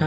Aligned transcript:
Hey, 0.00 0.06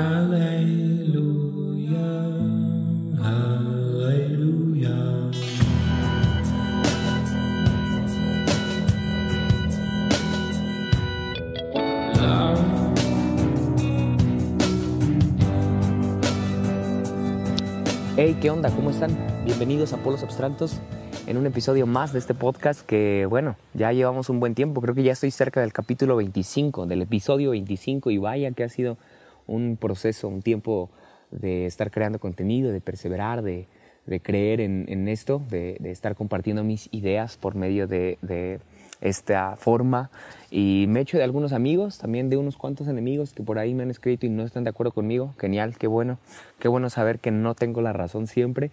¿qué 18.39 18.49
onda? 18.49 18.69
¿Cómo 18.69 18.91
están? 18.91 19.11
Bienvenidos 19.43 19.91
a 19.91 19.97
Polos 19.97 20.23
Abstractos 20.23 20.79
en 21.27 21.35
un 21.35 21.45
episodio 21.45 21.85
más 21.85 22.13
de 22.13 22.19
este 22.19 22.33
podcast 22.33 22.85
que, 22.85 23.25
bueno, 23.29 23.57
ya 23.73 23.91
llevamos 23.91 24.29
un 24.29 24.39
buen 24.39 24.55
tiempo. 24.55 24.79
Creo 24.79 24.95
que 24.95 25.03
ya 25.03 25.11
estoy 25.11 25.31
cerca 25.31 25.59
del 25.59 25.73
capítulo 25.73 26.15
25, 26.15 26.85
del 26.85 27.01
episodio 27.01 27.51
25 27.51 28.09
y 28.11 28.17
vaya 28.19 28.51
que 28.51 28.63
ha 28.63 28.69
sido 28.69 28.97
un 29.47 29.77
proceso, 29.77 30.27
un 30.27 30.41
tiempo 30.41 30.89
de 31.31 31.65
estar 31.65 31.91
creando 31.91 32.19
contenido, 32.19 32.71
de 32.71 32.81
perseverar, 32.81 33.41
de, 33.41 33.67
creer 34.21 34.59
en, 34.61 35.07
esto, 35.07 35.41
de, 35.49 35.77
estar 35.85 36.15
compartiendo 36.15 36.63
mis 36.63 36.89
ideas 36.91 37.37
por 37.37 37.55
medio 37.55 37.87
de 37.87 38.17
esta 39.01 39.55
forma 39.55 40.11
y 40.51 40.85
me 40.87 41.01
echo 41.01 41.17
de 41.17 41.23
algunos 41.23 41.53
amigos, 41.53 41.97
también 41.97 42.29
de 42.29 42.37
unos 42.37 42.55
cuantos 42.55 42.87
enemigos 42.87 43.33
que 43.33 43.43
por 43.43 43.57
ahí 43.57 43.73
me 43.73 43.83
han 43.83 43.89
escrito 43.89 44.25
y 44.25 44.29
no 44.29 44.43
están 44.43 44.63
de 44.63 44.69
acuerdo 44.69 44.91
conmigo. 44.91 45.33
Genial, 45.39 45.77
qué 45.77 45.87
bueno, 45.87 46.19
qué 46.59 46.67
bueno 46.67 46.89
saber 46.89 47.19
que 47.19 47.31
no 47.31 47.55
tengo 47.55 47.81
la 47.81 47.93
razón 47.93 48.27
siempre 48.27 48.71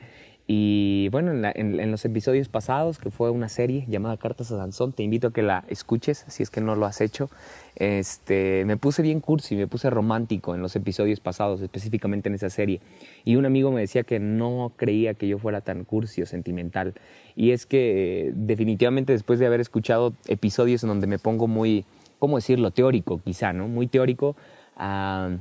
y 0.51 1.11
bueno, 1.11 1.33
en, 1.55 1.91
los 1.91 2.07
episodios 2.07 2.49
pasados, 2.49 2.99
que 2.99 3.11
fue 3.11 3.29
una 3.29 3.51
serie 3.51 3.85
llamada 3.87 4.17
Cartas 4.17 4.51
a 4.51 4.57
Danzón, 4.57 4.95
te 4.95 5.03
invito 5.03 5.29
a 5.29 5.31
que 5.31 5.43
la 5.43 5.67
escuches 5.69 6.25
si 6.27 6.43
es 6.43 6.49
que 6.49 6.63
no 6.63 6.75
lo 6.75 6.87
has 6.87 7.03
hecho. 7.03 7.29
Este, 7.77 8.65
me 8.65 8.79
puse 8.79 9.03
bien 9.03 9.21
cursi, 9.21 9.57
me 9.57 9.67
puse 9.67 9.91
romántico 9.91 10.55
en 10.55 10.63
los 10.63 10.75
episodios 10.75 11.21
pasados, 11.21 11.61
específicamente 11.61 12.31
en 12.31 12.35
esa 12.35 12.49
serie. 12.49 12.81
Y 13.27 13.37
un 13.37 13.45
amigo 13.45 13.71
me 13.73 13.83
decía 13.83 14.05
que 14.05 14.21
no 14.21 14.73
creía 14.75 15.13
que 15.13 15.29
yo 15.29 15.39
fuera 15.39 15.61
tan 15.61 15.85
cursi 15.85 16.23
o 16.23 16.27
sentimental. 16.27 16.95
Y 17.37 17.51
es 17.51 17.67
que 17.67 18.33
definitivamente 18.35 19.13
después 19.13 19.39
de 19.39 19.45
haber 19.45 19.61
escuchado 19.61 20.15
episodios 20.29 20.83
en 20.83 20.89
donde 20.89 21.07
me 21.07 21.19
pongo 21.19 21.47
muy, 21.47 21.85
¿cómo 22.19 22.37
decirlo? 22.37 22.71
Teórico 22.71 23.21
quizá, 23.23 23.53
¿no? 23.53 23.69
Muy 23.69 23.87
teórico. 23.87 24.35
Uh, 24.79 25.37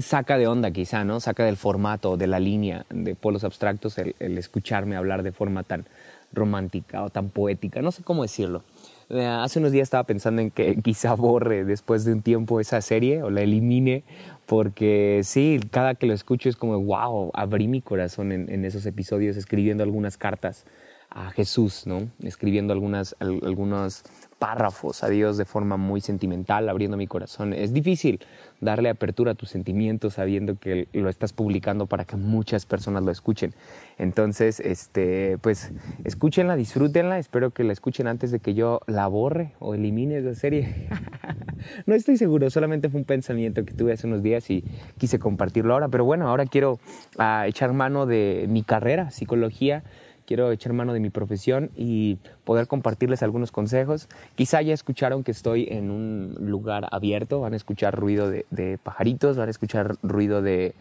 saca 0.00 0.38
de 0.38 0.46
onda 0.46 0.70
quizá, 0.70 1.04
¿no? 1.04 1.20
Saca 1.20 1.44
del 1.44 1.56
formato, 1.56 2.16
de 2.16 2.26
la 2.26 2.38
línea 2.38 2.86
de 2.90 3.14
polos 3.14 3.44
abstractos 3.44 3.98
el, 3.98 4.14
escucharme 4.38 4.96
hablar 4.96 5.22
de 5.22 5.32
forma 5.32 5.62
tan 5.62 5.86
romántica 6.32 7.02
o 7.02 7.10
tan 7.10 7.28
poética, 7.30 7.82
no 7.82 7.90
sé 7.90 8.02
cómo 8.02 8.22
decirlo. 8.22 8.62
Eh, 9.08 9.26
hace 9.26 9.58
unos 9.58 9.72
días 9.72 9.84
estaba 9.84 10.04
pensando 10.04 10.40
en 10.40 10.50
que 10.50 10.76
quizá 10.84 11.14
borre 11.14 11.64
después 11.64 12.04
de 12.04 12.12
un 12.12 12.22
tiempo 12.22 12.60
esa 12.60 12.80
serie 12.80 13.22
o 13.22 13.30
la 13.30 13.40
elimine, 13.42 14.04
porque 14.46 15.22
sí, 15.24 15.60
cada 15.70 15.94
que 15.94 16.06
lo 16.06 16.14
escucho 16.14 16.48
es 16.48 16.56
como, 16.56 16.78
wow, 16.80 17.30
abrí 17.34 17.66
mi 17.66 17.80
corazón 17.82 18.32
en, 18.32 18.64
esos 18.64 18.86
episodios 18.86 19.36
escribiendo 19.36 19.82
algunas 19.82 20.16
cartas 20.16 20.64
a 21.10 21.30
Jesús, 21.30 21.86
¿no? 21.86 22.08
Escribiendo 22.22 22.72
algunas, 22.72 23.16
algunos 23.18 24.04
párrafos 24.40 25.04
a 25.04 25.08
Dios 25.10 25.36
de 25.36 25.44
forma 25.44 25.76
muy 25.76 26.00
sentimental, 26.00 26.68
abriendo 26.70 26.96
mi 26.96 27.06
corazón. 27.06 27.52
Es 27.52 27.74
difícil 27.74 28.20
darle 28.62 28.88
apertura 28.88 29.32
a 29.32 29.34
tus 29.34 29.50
sentimientos 29.50 30.14
sabiendo 30.14 30.58
que 30.58 30.88
lo 30.94 31.10
estás 31.10 31.34
publicando 31.34 31.86
para 31.86 32.06
que 32.06 32.16
muchas 32.16 32.64
personas 32.64 33.04
lo 33.04 33.12
escuchen. 33.12 33.54
Entonces, 33.98 34.58
este, 34.58 35.36
pues 35.42 35.72
escúchenla, 36.04 36.56
disfrútenla, 36.56 37.18
espero 37.18 37.50
que 37.50 37.64
la 37.64 37.74
escuchen 37.74 38.06
antes 38.06 38.30
de 38.30 38.40
que 38.40 38.54
yo 38.54 38.80
la 38.86 39.06
borre 39.08 39.52
o 39.58 39.74
elimine 39.74 40.16
esa 40.16 40.34
serie. 40.34 40.88
no 41.86 41.94
estoy 41.94 42.16
seguro, 42.16 42.48
solamente 42.48 42.88
fue 42.88 43.00
un 43.00 43.06
pensamiento 43.06 43.66
que 43.66 43.74
tuve 43.74 43.92
hace 43.92 44.06
unos 44.06 44.22
días 44.22 44.48
y 44.50 44.64
quise 44.96 45.18
compartirlo 45.18 45.74
ahora, 45.74 45.88
pero 45.88 46.06
bueno, 46.06 46.26
ahora 46.26 46.46
quiero 46.46 46.80
ah, 47.18 47.44
echar 47.46 47.74
mano 47.74 48.06
de 48.06 48.46
mi 48.48 48.62
carrera, 48.62 49.10
psicología 49.10 49.84
quiero 50.30 50.52
echar 50.52 50.72
mano 50.72 50.92
de 50.92 51.00
mi 51.00 51.10
profesión 51.10 51.72
y 51.76 52.18
poder 52.44 52.68
compartirles 52.68 53.20
algunos 53.24 53.50
consejos. 53.50 54.08
Quizá 54.36 54.62
ya 54.62 54.72
escucharon 54.72 55.24
que 55.24 55.32
estoy 55.32 55.66
en 55.68 55.90
un 55.90 56.36
lugar 56.38 56.86
abierto, 56.92 57.40
van 57.40 57.52
a 57.52 57.56
escuchar 57.56 57.98
ruido 57.98 58.30
de, 58.30 58.78
pajaritos, 58.80 59.36
van 59.36 59.48
a 59.48 59.50
escuchar 59.50 59.96
ruido 60.04 60.40
de, 60.40 60.72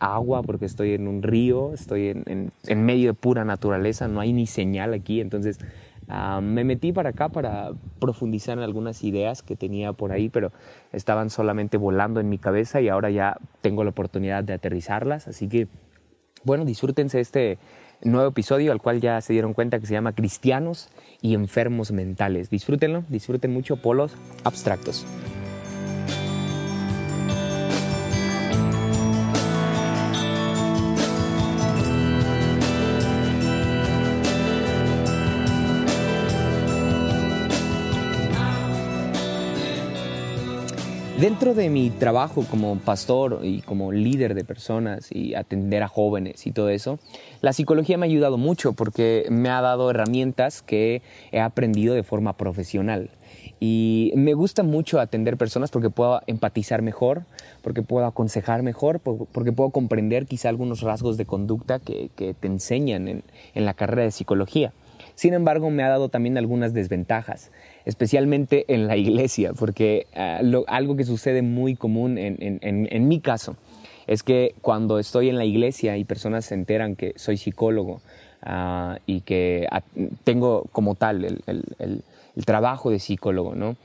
agua 0.00 0.42
porque 0.42 0.64
estoy 0.64 0.94
en 0.94 1.06
un 1.06 1.22
río, 1.22 1.74
estoy 1.74 2.08
en, 2.08 2.84
medio 2.84 3.10
de 3.10 3.14
pura 3.14 3.44
naturaleza, 3.44 4.08
no 4.08 4.18
hay 4.18 4.32
ni 4.32 4.48
señal 4.48 4.94
aquí, 4.94 5.20
entonces 5.20 5.60
ah, 6.08 6.40
me 6.42 6.64
metí 6.64 6.90
para 6.90 7.10
acá 7.10 7.28
para 7.28 7.70
profundizar 8.00 8.58
en 8.58 8.64
algunas 8.64 9.04
ideas 9.04 9.44
que 9.44 9.54
tenía 9.54 9.92
por 9.92 10.10
ahí, 10.10 10.28
pero 10.28 10.50
estaban 10.92 11.30
solamente 11.30 11.76
volando 11.76 12.18
en 12.18 12.28
mi 12.28 12.38
cabeza 12.38 12.80
y 12.80 12.88
ahora 12.88 13.10
ya 13.10 13.36
tengo 13.60 13.84
la 13.84 13.90
oportunidad 13.90 14.42
de 14.42 14.54
aterrizarlas, 14.54 15.28
así 15.28 15.48
que 15.48 15.68
bueno, 16.46 16.64
disfrútense 16.64 17.20
este 17.20 17.58
nuevo 18.02 18.28
episodio 18.28 18.72
al 18.72 18.80
cual 18.80 19.00
ya 19.00 19.20
se 19.20 19.32
dieron 19.32 19.54
cuenta 19.54 19.78
que 19.78 19.86
se 19.86 19.94
llama 19.94 20.12
Cristianos 20.12 20.88
y 21.20 21.34
Enfermos 21.34 21.92
Mentales. 21.92 22.50
Disfrútenlo, 22.50 23.04
disfruten 23.08 23.52
mucho 23.52 23.76
polos 23.76 24.16
abstractos. 24.44 25.06
Dentro 41.20 41.54
de 41.54 41.70
mi 41.70 41.88
trabajo 41.88 42.44
como 42.50 42.76
pastor 42.78 43.40
y 43.42 43.62
como 43.62 43.90
líder 43.90 44.34
de 44.34 44.44
personas 44.44 45.08
y 45.10 45.34
atender 45.34 45.82
a 45.82 45.88
jóvenes 45.88 46.46
y 46.46 46.52
todo 46.52 46.68
eso, 46.68 46.98
la 47.40 47.54
psicología 47.54 47.96
me 47.96 48.04
ha 48.04 48.10
ayudado 48.10 48.36
mucho 48.36 48.74
porque 48.74 49.24
me 49.30 49.48
ha 49.48 49.62
dado 49.62 49.90
herramientas 49.90 50.60
que 50.60 51.00
he 51.32 51.40
aprendido 51.40 51.94
de 51.94 52.02
forma 52.02 52.36
profesional. 52.36 53.08
Y 53.60 54.12
me 54.14 54.34
gusta 54.34 54.62
mucho 54.62 55.00
atender 55.00 55.38
personas 55.38 55.70
porque 55.70 55.88
puedo 55.88 56.20
empatizar 56.26 56.82
mejor, 56.82 57.24
porque 57.62 57.80
puedo 57.80 58.04
aconsejar 58.04 58.62
mejor, 58.62 59.00
porque 59.00 59.52
puedo 59.52 59.70
comprender 59.70 60.26
quizá 60.26 60.50
algunos 60.50 60.82
rasgos 60.82 61.16
de 61.16 61.24
conducta 61.24 61.78
que, 61.78 62.10
te 62.14 62.46
enseñan 62.46 63.08
en, 63.08 63.24
la 63.54 63.72
carrera 63.72 64.02
de 64.02 64.10
psicología. 64.10 64.74
Sin 65.14 65.32
embargo, 65.32 65.70
me 65.70 65.82
ha 65.82 65.88
dado 65.88 66.10
también 66.10 66.36
algunas 66.36 66.74
desventajas 66.74 67.50
especialmente 67.86 68.64
en 68.68 68.88
la 68.88 68.96
iglesia, 68.96 69.52
porque 69.54 70.06
ah, 70.14 70.40
algo 70.66 70.96
que 70.96 71.04
sucede 71.04 71.40
muy 71.40 71.76
común 71.76 72.18
en, 72.18 73.08
mi 73.08 73.20
caso 73.20 73.56
es 74.06 74.22
que 74.22 74.54
cuando 74.60 74.98
estoy 74.98 75.30
en 75.30 75.38
la 75.38 75.44
iglesia 75.44 75.96
y 75.96 76.04
personas 76.04 76.44
se 76.44 76.54
enteran 76.54 76.96
que 76.96 77.14
soy 77.16 77.36
psicólogo 77.36 78.02
ah, 78.42 78.98
y 79.06 79.20
que 79.20 79.66
ah, 79.70 79.82
tengo 80.24 80.66
como 80.72 80.96
tal 80.96 81.24
el, 81.24 82.02
trabajo 82.44 82.90
de 82.90 82.98
psicólogo, 82.98 83.54
¿no? 83.54 83.76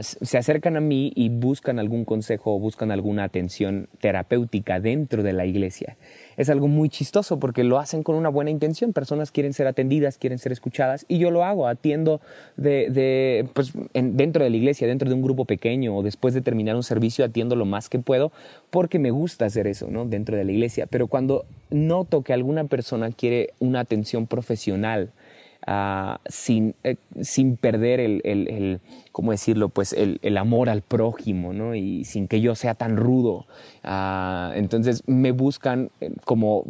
se 0.00 0.38
acercan 0.38 0.76
a 0.76 0.80
mí 0.80 1.12
y 1.14 1.28
buscan 1.28 1.78
algún 1.78 2.04
consejo 2.04 2.56
o 2.56 2.58
buscan 2.58 2.90
alguna 2.90 3.22
atención 3.24 3.88
terapéutica 4.00 4.80
dentro 4.80 5.22
de 5.22 5.32
la 5.32 5.46
iglesia 5.46 5.96
es 6.36 6.50
algo 6.50 6.68
muy 6.68 6.88
chistoso 6.88 7.38
porque 7.38 7.64
lo 7.64 7.78
hacen 7.78 8.02
con 8.02 8.16
una 8.16 8.28
buena 8.28 8.50
intención. 8.50 8.92
Personas 8.92 9.30
quieren 9.30 9.52
ser 9.52 9.66
atendidas, 9.66 10.18
quieren 10.18 10.38
ser 10.38 10.52
escuchadas 10.52 11.04
y 11.08 11.18
yo 11.18 11.30
lo 11.30 11.44
hago, 11.44 11.66
atiendo 11.66 12.20
de, 12.56 13.48
pues, 13.54 13.72
dentro 13.92 14.44
de 14.44 14.50
la 14.50 14.56
iglesia, 14.56 14.86
dentro 14.86 15.08
de 15.08 15.14
un 15.14 15.22
grupo 15.22 15.44
pequeño 15.44 15.96
o 15.96 16.02
después 16.02 16.34
de 16.34 16.40
terminar 16.40 16.76
un 16.76 16.82
servicio, 16.82 17.24
atiendo 17.24 17.56
lo 17.56 17.64
más 17.64 17.88
que 17.88 17.98
puedo 17.98 18.32
porque 18.70 18.98
me 18.98 19.10
gusta 19.10 19.46
hacer 19.46 19.66
eso, 19.66 19.88
¿no? 19.90 20.04
Dentro 20.04 20.36
de 20.36 20.44
la 20.44 20.52
iglesia. 20.52 20.86
Pero 20.86 21.06
cuando 21.06 21.44
noto 21.70 22.22
que 22.22 22.32
alguna 22.32 22.64
persona 22.64 23.10
quiere 23.10 23.50
una 23.58 23.80
atención 23.80 24.26
profesional, 24.26 25.10
Ah, 25.68 26.20
sin, 26.28 26.76
eh, 26.84 26.94
sin 27.22 27.56
perder 27.56 27.98
el, 27.98 28.20
el, 28.22 28.48
el, 28.48 28.80
¿cómo 29.10 29.32
decirlo? 29.32 29.68
Pues 29.68 29.92
el, 29.92 30.20
el, 30.22 30.36
amor 30.36 30.68
al 30.68 30.82
prójimo, 30.82 31.52
¿no? 31.52 31.74
Y 31.74 32.04
sin 32.04 32.28
que 32.28 32.40
yo 32.40 32.54
sea 32.54 32.74
tan 32.74 32.96
rudo. 32.96 33.46
Ah, 33.82 34.52
entonces 34.54 35.02
me 35.06 35.32
buscan 35.32 35.90
eh, 36.00 36.12
como 36.24 36.64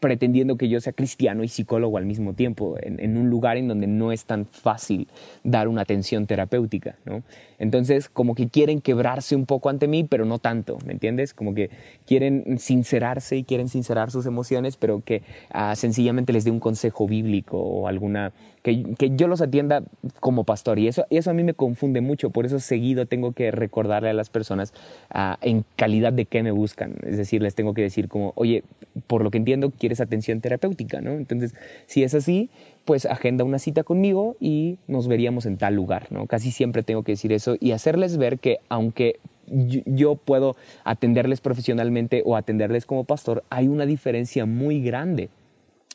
pretendiendo 0.00 0.56
que 0.56 0.68
yo 0.68 0.80
sea 0.80 0.92
cristiano 0.92 1.44
y 1.44 1.48
psicólogo 1.48 1.98
al 1.98 2.06
mismo 2.06 2.34
tiempo, 2.34 2.76
en, 2.80 3.16
un 3.16 3.30
lugar 3.30 3.56
en 3.56 3.68
donde 3.68 3.86
no 3.86 4.12
es 4.12 4.24
tan 4.24 4.46
fácil 4.46 5.08
dar 5.44 5.68
una 5.68 5.82
atención 5.82 6.26
terapéutica, 6.26 6.96
¿no? 7.04 7.22
Entonces, 7.58 8.08
como 8.08 8.34
que 8.34 8.48
quieren 8.48 8.80
quebrarse 8.80 9.36
un 9.36 9.46
poco 9.46 9.68
ante 9.68 9.86
mí, 9.86 10.04
pero 10.04 10.24
no 10.24 10.38
tanto, 10.38 10.78
¿me 10.86 10.92
entiendes? 10.92 11.34
Como 11.34 11.54
que 11.54 11.70
quieren 12.06 12.58
sincerarse 12.58 13.36
y 13.36 13.44
quieren 13.44 13.68
sincerar 13.68 14.10
sus 14.10 14.26
emociones, 14.26 14.76
pero 14.76 15.02
que 15.04 15.22
ah, 15.50 15.76
sencillamente 15.76 16.32
les 16.32 16.44
dé 16.44 16.50
un 16.50 16.60
consejo 16.60 17.06
bíblico 17.06 17.58
o 17.58 17.86
alguna 17.86 18.32
que, 18.62 18.94
que, 18.98 19.16
yo 19.16 19.28
los 19.28 19.40
atienda 19.40 19.82
como 20.20 20.44
pastor. 20.44 20.78
Y 20.78 20.88
eso, 20.88 21.06
eso 21.10 21.30
a 21.30 21.34
mí 21.34 21.44
me 21.44 21.54
confunde 21.54 22.00
mucho, 22.00 22.30
por 22.30 22.46
eso 22.46 22.60
seguido 22.60 23.06
tengo 23.06 23.32
que 23.32 23.50
recordarle 23.50 24.10
a 24.10 24.14
las 24.14 24.30
personas 24.30 24.72
uh, 25.14 25.34
en 25.40 25.64
calidad 25.76 26.12
de 26.12 26.26
qué 26.26 26.42
me 26.42 26.50
buscan. 26.50 26.94
Es 27.04 27.16
decir, 27.16 27.42
les 27.42 27.54
tengo 27.54 27.74
que 27.74 27.82
decir 27.82 28.08
como, 28.08 28.32
oye, 28.36 28.64
por 29.06 29.22
lo 29.22 29.30
que 29.30 29.38
entiendo, 29.38 29.70
quieres 29.70 30.00
atención 30.00 30.40
terapéutica, 30.40 31.00
¿no? 31.00 31.12
Entonces, 31.12 31.54
si 31.86 32.02
es 32.02 32.14
así, 32.14 32.50
pues 32.84 33.06
agenda 33.06 33.44
una 33.44 33.58
cita 33.58 33.82
conmigo 33.82 34.36
y 34.40 34.78
nos 34.88 35.08
veríamos 35.08 35.46
en 35.46 35.56
tal 35.56 35.74
lugar, 35.74 36.06
¿no? 36.10 36.26
Casi 36.26 36.50
siempre 36.50 36.82
tengo 36.82 37.02
que 37.02 37.12
decir 37.12 37.32
eso 37.32 37.56
y 37.60 37.72
hacerles 37.72 38.16
ver 38.16 38.38
que 38.38 38.58
aunque 38.68 39.20
yo 39.50 40.14
puedo 40.14 40.56
atenderles 40.84 41.40
profesionalmente 41.40 42.22
o 42.24 42.36
atenderles 42.36 42.86
como 42.86 43.04
pastor, 43.04 43.42
hay 43.50 43.68
una 43.68 43.86
diferencia 43.86 44.46
muy 44.46 44.80
grande. 44.80 45.28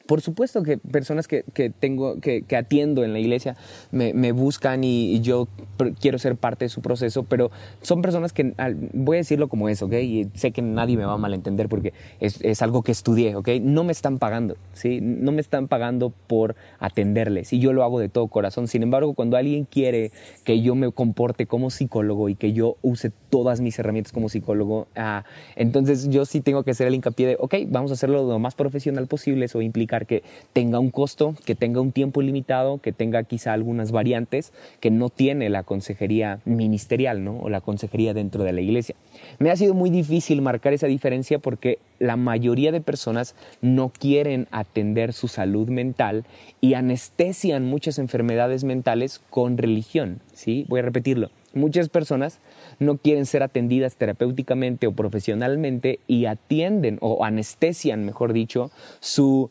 Por 0.06 0.22
supuesto 0.22 0.62
que 0.62 0.78
personas 0.78 1.28
que, 1.28 1.44
tengo, 1.80 2.20
que, 2.20 2.44
atiendo 2.56 3.04
en 3.04 3.14
la 3.14 3.20
iglesia 3.20 3.56
me, 3.92 4.32
buscan 4.32 4.84
y, 4.84 5.20
yo 5.22 5.48
quiero 6.00 6.20
ser 6.20 6.36
parte 6.36 6.66
de 6.66 6.70
su 6.70 6.82
proceso, 6.82 7.24
pero 7.24 7.50
son 7.82 8.02
personas 8.02 8.32
que, 8.32 8.54
voy 8.94 9.18
a 9.18 9.20
decirlo 9.20 9.48
como 9.48 9.68
es, 9.68 9.82
¿ok? 9.82 9.94
Y 9.94 10.28
sé 10.36 10.52
que 10.52 10.62
nadie 10.62 10.96
me 10.98 11.06
va 11.06 11.14
a 11.14 11.18
malentender 11.18 11.70
porque 11.70 11.94
es, 12.20 12.62
algo 12.62 12.84
que 12.84 12.92
estudié, 12.92 13.36
¿ok? 13.36 13.50
No 13.62 13.84
me 13.84 13.92
están 13.92 14.20
pagando, 14.20 14.58
¿sí? 14.74 15.00
No 15.02 15.32
me 15.32 15.42
están 15.42 15.68
pagando 15.68 16.14
por 16.28 16.56
atenderles 16.80 17.52
y 17.52 17.60
yo 17.60 17.74
lo 17.74 17.84
hago 17.84 18.00
de 18.00 18.10
todo 18.10 18.28
corazón. 18.28 18.68
Sin 18.68 18.84
embargo, 18.84 19.14
cuando 19.14 19.38
alguien 19.38 19.66
quiere 19.66 20.12
que 20.44 20.62
yo 20.62 20.76
me 20.76 20.92
comporte 20.92 21.48
como 21.48 21.72
psicólogo 21.72 22.30
y 22.30 22.36
que 22.36 22.54
yo 22.54 22.78
use 22.84 23.12
todas 23.30 23.60
mis 23.60 23.78
herramientas 23.80 24.14
como 24.14 24.30
psicólogo, 24.30 24.88
ah, 24.96 25.24
entonces 25.56 26.10
yo 26.10 26.26
sí 26.26 26.42
tengo 26.42 26.64
que 26.64 26.72
hacer 26.72 26.88
el 26.88 26.96
hincapié 26.96 27.28
de, 27.28 27.38
ok, 27.40 27.56
vamos 27.68 27.92
a 27.92 27.96
hacerlo 27.96 28.28
lo 28.28 28.40
más 28.40 28.54
profesional 28.56 29.08
posible, 29.08 29.46
eso 29.46 29.62
implica 29.62 29.95
que 30.04 30.24
tenga 30.52 30.80
un 30.80 30.92
costo, 30.92 31.36
que 31.46 31.56
tenga 31.56 31.80
un 31.80 31.94
tiempo 31.94 32.22
limitado, 32.22 32.80
que 32.80 32.92
tenga 32.92 33.24
quizá 33.24 33.54
algunas 33.54 33.94
variantes 33.94 34.52
que 34.82 34.92
no 34.92 35.10
tiene 35.10 35.50
la 35.50 35.64
consejería 35.64 36.40
ministerial 36.44 37.24
¿no? 37.24 37.40
o 37.40 37.50
la 37.50 37.62
consejería 37.62 38.14
dentro 38.14 38.44
de 38.44 38.52
la 38.52 38.62
iglesia. 38.62 38.96
Me 39.40 39.52
ha 39.52 39.56
sido 39.56 39.74
muy 39.74 39.90
difícil 39.90 40.42
marcar 40.42 40.74
esa 40.74 40.88
diferencia 40.88 41.40
porque 41.40 41.80
la 42.00 42.18
mayoría 42.18 42.72
de 42.72 42.82
personas 42.82 43.36
no 43.62 43.90
quieren 43.90 44.48
atender 44.52 45.14
su 45.14 45.28
salud 45.28 45.70
mental 45.70 46.26
y 46.60 46.74
anestesian 46.74 47.66
muchas 47.66 48.00
enfermedades 48.00 48.64
mentales 48.64 49.22
con 49.30 49.58
religión. 49.58 50.20
¿sí? 50.34 50.66
Voy 50.68 50.80
a 50.80 50.84
repetirlo. 50.84 51.30
Muchas 51.56 51.88
personas 51.88 52.40
no 52.80 52.98
quieren 52.98 53.26
ser 53.26 53.42
atendidas 53.42 53.96
terapéuticamente 53.96 54.88
o 54.88 54.92
profesionalmente 54.92 56.00
y 56.06 56.26
atienden 56.26 56.98
o 57.00 57.24
anestesian, 57.24 58.06
mejor 58.06 58.34
dicho, 58.34 58.72
su 59.00 59.50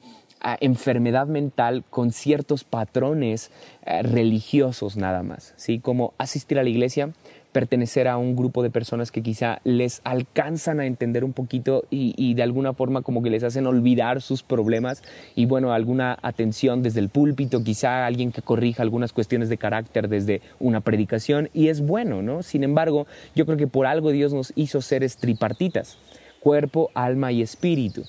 enfermedad 0.60 1.26
mental 1.26 1.84
con 1.88 2.12
ciertos 2.12 2.64
patrones 2.64 3.50
eh, 3.86 4.02
religiosos 4.02 4.96
nada 4.96 5.22
más, 5.22 5.54
¿sí? 5.56 5.78
Como 5.78 6.12
asistir 6.18 6.58
a 6.58 6.62
la 6.62 6.68
iglesia, 6.68 7.10
pertenecer 7.54 8.08
a 8.08 8.18
un 8.18 8.34
grupo 8.34 8.64
de 8.64 8.70
personas 8.70 9.12
que 9.12 9.22
quizá 9.22 9.60
les 9.62 10.00
alcanzan 10.02 10.80
a 10.80 10.86
entender 10.86 11.24
un 11.24 11.32
poquito 11.32 11.84
y, 11.88 12.34
de 12.34 12.42
alguna 12.42 12.74
forma 12.74 13.02
como 13.02 13.22
que 13.22 13.30
les 13.30 13.44
hacen 13.44 13.66
olvidar 13.68 14.20
sus 14.20 14.42
problemas 14.42 15.04
y 15.36 15.46
bueno, 15.46 15.72
alguna 15.72 16.18
atención 16.20 16.82
desde 16.82 16.98
el 16.98 17.10
púlpito, 17.10 17.62
quizá 17.62 18.06
alguien 18.06 18.32
que 18.32 18.42
corrija 18.42 18.82
algunas 18.82 19.12
cuestiones 19.12 19.48
de 19.48 19.56
carácter 19.56 20.08
desde 20.08 20.42
una 20.58 20.80
predicación 20.80 21.48
y 21.54 21.68
es 21.68 21.80
bueno, 21.80 22.22
¿no? 22.22 22.42
Sin 22.42 22.64
embargo, 22.64 23.06
yo 23.36 23.46
creo 23.46 23.56
que 23.56 23.68
por 23.68 23.86
algo 23.86 24.10
Dios 24.10 24.34
nos 24.34 24.52
hizo 24.56 24.82
seres 24.82 25.16
tripartitas, 25.16 25.96
cuerpo, 26.40 26.90
alma 26.92 27.30
y 27.30 27.40
espíritu. 27.40 28.02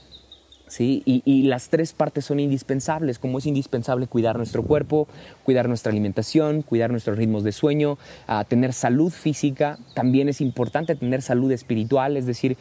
¿Sí? 0.76 1.02
Y, 1.06 1.44
las 1.44 1.70
tres 1.70 1.94
partes 1.94 2.26
son 2.26 2.40
indispensables, 2.40 3.18
como 3.18 3.38
es 3.38 3.46
indispensable 3.46 4.08
cuidar 4.08 4.36
nuestro 4.36 4.64
cuerpo, 4.64 5.08
cuidar 5.44 5.70
nuestra 5.70 5.92
alimentación, 5.92 6.64
cuidar 6.64 6.92
nuestros 6.92 7.18
ritmos 7.18 7.44
de 7.44 7.54
sueño, 7.54 7.98
tener 8.50 8.74
salud 8.74 9.12
física, 9.12 9.78
también 9.94 10.28
es 10.28 10.42
importante 10.42 10.96
tener 10.96 11.22
salud 11.22 11.52
espiritual, 11.52 12.18
es 12.18 12.26
decir, 12.26 12.58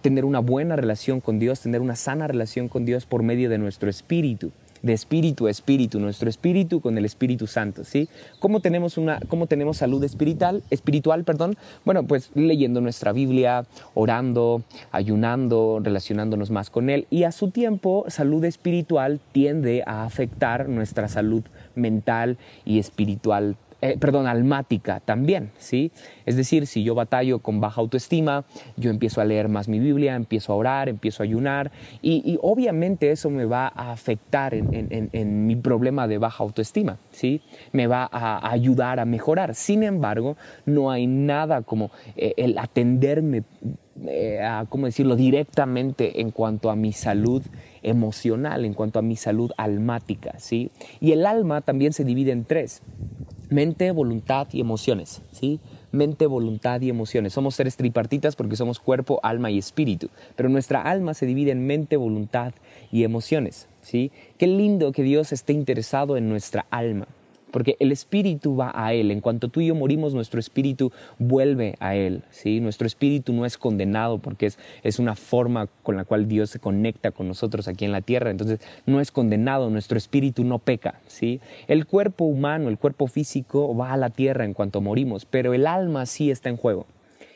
tener 0.00 0.24
una 0.24 0.40
buena 0.40 0.74
relación 0.74 1.20
con 1.20 1.38
Dios, 1.38 1.60
tener 1.60 1.80
una 1.80 1.94
sana 1.94 2.26
relación 2.26 2.68
con 2.68 2.84
Dios 2.84 3.06
por 3.06 3.22
medio 3.22 3.48
de 3.48 3.58
nuestro 3.58 3.88
espíritu 3.88 4.50
de 4.82 4.92
espíritu 4.92 5.46
a 5.46 5.50
espíritu, 5.50 6.00
nuestro 6.00 6.28
espíritu 6.28 6.80
con 6.80 6.98
el 6.98 7.04
Espíritu 7.04 7.46
Santo, 7.46 7.84
¿sí? 7.84 8.08
¿Cómo 8.40 8.60
tenemos, 8.60 8.98
una, 8.98 9.20
cómo 9.28 9.46
tenemos 9.46 9.78
salud 9.78 10.02
espiritual, 10.04 10.62
espiritual? 10.70 11.24
Perdón? 11.24 11.56
Bueno, 11.84 12.04
pues 12.04 12.30
leyendo 12.34 12.80
nuestra 12.80 13.12
Biblia, 13.12 13.64
orando, 13.94 14.62
ayunando, 14.90 15.80
relacionándonos 15.82 16.50
más 16.50 16.70
con 16.70 16.90
Él 16.90 17.06
y 17.10 17.24
a 17.24 17.32
su 17.32 17.50
tiempo 17.50 18.04
salud 18.08 18.44
espiritual 18.44 19.20
tiende 19.32 19.82
a 19.86 20.04
afectar 20.04 20.68
nuestra 20.68 21.08
salud 21.08 21.42
mental 21.74 22.36
y 22.64 22.78
espiritual 22.78 23.56
eh, 23.84 23.96
perdón, 23.98 24.28
almática 24.28 25.00
también, 25.00 25.50
¿sí? 25.58 25.90
Es 26.24 26.36
decir, 26.36 26.68
si 26.68 26.84
yo 26.84 26.94
batallo 26.94 27.40
con 27.40 27.60
baja 27.60 27.80
autoestima, 27.80 28.44
yo 28.76 28.90
empiezo 28.90 29.20
a 29.20 29.24
leer 29.24 29.48
más 29.48 29.66
mi 29.66 29.80
Biblia, 29.80 30.14
empiezo 30.14 30.52
a 30.52 30.56
orar, 30.56 30.88
empiezo 30.88 31.24
a 31.24 31.24
ayunar 31.24 31.72
y, 32.00 32.38
obviamente 32.42 33.10
eso 33.10 33.28
me 33.28 33.44
va 33.44 33.72
a 33.74 33.90
afectar 33.90 34.54
en, 34.54 35.46
mi 35.46 35.56
problema 35.56 36.06
de 36.06 36.18
baja 36.18 36.44
autoestima, 36.44 36.98
¿sí? 37.10 37.42
Me 37.72 37.88
va 37.88 38.08
a 38.12 38.48
ayudar 38.52 39.00
a 39.00 39.04
mejorar. 39.04 39.56
Sin 39.56 39.82
embargo, 39.82 40.36
no 40.64 40.92
hay 40.92 41.08
nada 41.08 41.62
como 41.62 41.90
eh, 42.16 42.34
el 42.36 42.58
atenderme, 42.58 43.42
eh, 44.06 44.40
a, 44.40 44.64
¿cómo 44.68 44.86
decirlo?, 44.86 45.16
directamente 45.16 46.20
en 46.20 46.30
cuanto 46.30 46.70
a 46.70 46.76
mi 46.76 46.92
salud 46.92 47.42
emocional, 47.82 48.64
en 48.64 48.74
cuanto 48.74 49.00
a 49.00 49.02
mi 49.02 49.16
salud 49.16 49.50
almática, 49.56 50.34
¿sí? 50.38 50.70
Y 51.00 51.10
el 51.10 51.26
alma 51.26 51.62
también 51.62 51.92
se 51.92 52.04
divide 52.04 52.30
en 52.30 52.44
tres 52.44 52.80
mente, 53.52 53.90
voluntad 53.90 54.48
y 54.52 54.60
emociones, 54.60 55.22
¿sí? 55.32 55.60
Mente, 55.90 56.26
voluntad 56.26 56.80
y 56.80 56.88
emociones. 56.88 57.32
Somos 57.32 57.54
seres 57.54 57.76
tripartitas 57.76 58.36
porque 58.36 58.56
somos 58.56 58.80
cuerpo, 58.80 59.20
alma 59.22 59.50
y 59.50 59.58
espíritu, 59.58 60.08
pero 60.36 60.48
nuestra 60.48 60.82
alma 60.82 61.14
se 61.14 61.26
divide 61.26 61.52
en 61.52 61.66
mente, 61.66 61.96
voluntad 61.96 62.52
y 62.90 63.04
emociones, 63.04 63.68
¿sí? 63.80 64.10
Qué 64.38 64.46
lindo 64.46 64.92
que 64.92 65.02
Dios 65.02 65.32
esté 65.32 65.52
interesado 65.52 66.16
en 66.16 66.28
nuestra 66.28 66.66
alma, 66.70 67.06
porque 67.52 67.76
el 67.78 67.92
espíritu 67.92 68.56
va 68.56 68.72
a 68.74 68.92
Él. 68.94 69.12
En 69.12 69.20
cuanto 69.20 69.48
tú 69.48 69.60
y 69.60 69.66
yo 69.66 69.76
morimos, 69.76 70.14
nuestro 70.14 70.40
espíritu 70.40 70.90
vuelve 71.18 71.76
a 71.78 71.94
Él. 71.94 72.22
¿sí? 72.30 72.58
Nuestro 72.58 72.86
espíritu 72.86 73.32
no 73.32 73.46
es 73.46 73.56
condenado 73.56 74.18
porque 74.18 74.46
es, 74.46 74.58
es 74.82 74.98
una 74.98 75.14
forma 75.14 75.68
con 75.84 75.96
la 75.96 76.04
cual 76.04 76.26
Dios 76.26 76.50
se 76.50 76.58
conecta 76.58 77.12
con 77.12 77.28
nosotros 77.28 77.68
aquí 77.68 77.84
en 77.84 77.92
la 77.92 78.00
tierra. 78.00 78.30
Entonces, 78.30 78.60
no 78.86 79.00
es 79.00 79.12
condenado, 79.12 79.70
nuestro 79.70 79.98
espíritu 79.98 80.42
no 80.42 80.58
peca. 80.58 80.94
¿sí? 81.06 81.40
El 81.68 81.86
cuerpo 81.86 82.24
humano, 82.24 82.68
el 82.68 82.78
cuerpo 82.78 83.06
físico 83.06 83.76
va 83.76 83.92
a 83.92 83.96
la 83.96 84.10
tierra 84.10 84.44
en 84.44 84.54
cuanto 84.54 84.80
morimos, 84.80 85.24
pero 85.26 85.54
el 85.54 85.66
alma 85.66 86.06
sí 86.06 86.30
está 86.30 86.48
en 86.48 86.56
juego. 86.56 86.86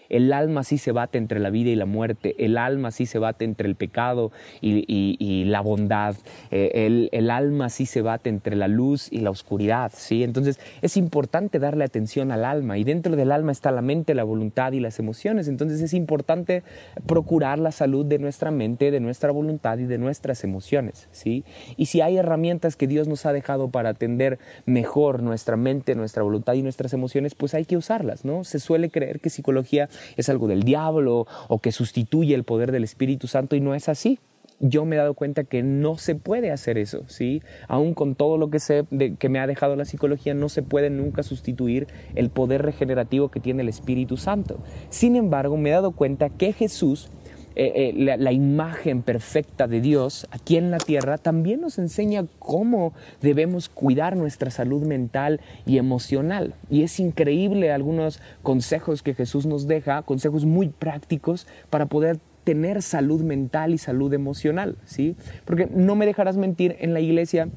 El 0.09 0.33
alma 0.33 0.65
sí 0.65 0.79
se 0.79 0.93
bate 0.93 1.19
entre 1.19 1.41
la 1.41 1.51
vida 1.51 1.71
y 1.71 1.77
la 1.77 1.87
muerte, 1.87 2.35
el 2.39 2.59
alma 2.59 2.91
sí 2.91 3.07
se 3.07 3.19
bate 3.19 3.45
entre 3.45 3.69
el 3.69 3.77
pecado 3.77 4.33
y, 4.61 5.45
la 5.47 5.61
bondad, 5.61 6.17
eh, 6.51 7.09
el, 7.13 7.31
alma 7.31 7.69
sí 7.69 7.87
se 7.87 8.03
bate 8.03 8.31
entre 8.31 8.57
la 8.57 8.69
luz 8.69 9.09
y 9.13 9.19
la 9.19 9.31
oscuridad, 9.31 9.93
¿sí? 9.95 10.23
Entonces 10.23 10.59
es 10.83 10.97
importante 10.97 11.59
darle 11.59 11.85
atención 11.85 12.33
al 12.33 12.45
alma 12.45 12.79
y 12.79 12.85
dentro 12.85 13.17
del 13.17 13.33
alma 13.33 13.53
está 13.53 13.71
la 13.71 13.83
mente, 13.83 14.15
la 14.15 14.25
voluntad 14.25 14.73
y 14.73 14.81
las 14.81 14.99
emociones, 14.99 15.49
entonces 15.49 15.81
es 15.81 15.95
importante 15.95 16.63
procurar 17.07 17.59
la 17.59 17.73
salud 17.73 18.05
de 18.07 18.19
nuestra 18.19 18.51
mente, 18.51 18.91
de 18.91 19.01
nuestra 19.01 19.31
voluntad 19.31 19.79
y 19.79 19.85
de 19.85 19.99
nuestras 19.99 20.45
emociones, 20.45 21.09
¿sí? 21.13 21.45
Y 21.77 21.87
si 21.87 22.01
hay 22.01 22.17
herramientas 22.17 22.77
que 22.77 22.87
Dios 22.87 23.09
nos 23.09 23.27
ha 23.27 23.33
dejado 23.33 23.69
para 23.69 23.91
atender 23.91 24.39
mejor 24.65 25.23
nuestra 25.23 25.57
mente, 25.57 25.95
nuestra 25.95 26.23
voluntad 26.23 26.55
y 26.55 26.63
nuestras 26.63 26.93
emociones, 26.93 27.35
pues 27.35 27.55
hay 27.55 27.65
que 27.65 27.77
usarlas, 27.77 28.25
¿no? 28.25 28.45
Se 28.45 28.59
suele 28.59 28.91
creer 28.91 29.21
que 29.21 29.31
psicología 29.31 29.89
es 30.17 30.29
algo 30.29 30.49
del 30.49 30.63
diablo 30.63 31.27
o 31.49 31.59
que 31.59 31.73
sustituye 31.73 32.35
el 32.35 32.45
poder 32.45 32.73
del 32.73 32.85
Espíritu 32.85 33.27
Santo 33.27 33.57
y 33.57 33.61
no 33.61 33.75
es 33.75 33.89
así 33.89 34.19
yo 34.61 34.85
me 34.85 34.97
he 34.97 34.99
dado 34.99 35.15
cuenta 35.15 35.45
que 35.45 35.63
no 35.63 35.99
se 35.99 36.15
puede 36.15 36.51
hacer 36.51 36.79
eso, 36.79 37.03
¿sí? 37.09 37.43
Aún 37.69 37.95
con 37.95 38.15
todo 38.15 38.39
lo 38.39 38.51
que 38.51 38.59
sé 38.59 38.85
que 39.19 39.29
me 39.29 39.39
ha 39.39 39.47
dejado 39.47 39.77
la 39.77 39.85
psicología, 39.85 40.35
no 40.35 40.49
se 40.49 40.63
puede 40.63 40.91
nunca 40.91 41.23
sustituir 41.23 41.87
el 42.15 42.31
poder 42.31 42.63
regenerativo 42.63 43.31
que 43.31 43.41
tiene 43.41 43.63
el 43.63 43.69
Espíritu 43.69 44.17
Santo. 44.17 44.59
Sin 44.89 45.17
embargo, 45.17 45.57
me 45.57 45.71
he 45.71 45.73
dado 45.73 45.93
cuenta 45.93 46.31
que 46.31 46.53
Jesús 46.53 47.11
eh, 47.59 47.95
eh, 47.99 48.17
la, 48.19 48.33
imagen 48.33 49.01
perfecta 49.01 49.67
de 49.67 49.81
Dios 49.81 50.27
aquí 50.31 50.59
en 50.59 50.71
la 50.71 50.77
tierra, 50.77 51.17
también 51.17 51.63
nos 51.63 51.79
enseña 51.79 52.27
cómo 52.39 52.93
debemos 53.23 53.71
cuidar 53.71 54.15
nuestra 54.15 54.51
salud 54.51 54.83
mental 54.83 55.41
y 55.65 55.79
emocional. 55.79 56.55
Y 56.69 56.83
es 56.83 57.01
increíble 57.01 57.73
algunos 57.73 58.21
consejos 58.43 59.03
que 59.03 59.15
Jesús 59.15 59.47
nos 59.47 59.67
deja, 59.67 60.03
consejos 60.03 60.45
muy 60.45 60.69
prácticos 60.69 61.47
para 61.71 61.87
poder 61.87 62.19
tener 62.45 62.83
salud 62.83 63.23
mental 63.23 63.73
y 63.73 63.79
salud 63.79 64.13
emocional, 64.13 64.77
¿sí? 64.85 65.17
Porque 65.47 65.67
no 65.67 65.97
me 65.97 66.05
dejarás 66.05 66.37
mentir, 66.37 66.77
en 66.79 66.93
la 66.93 67.01
iglesia 67.01 67.49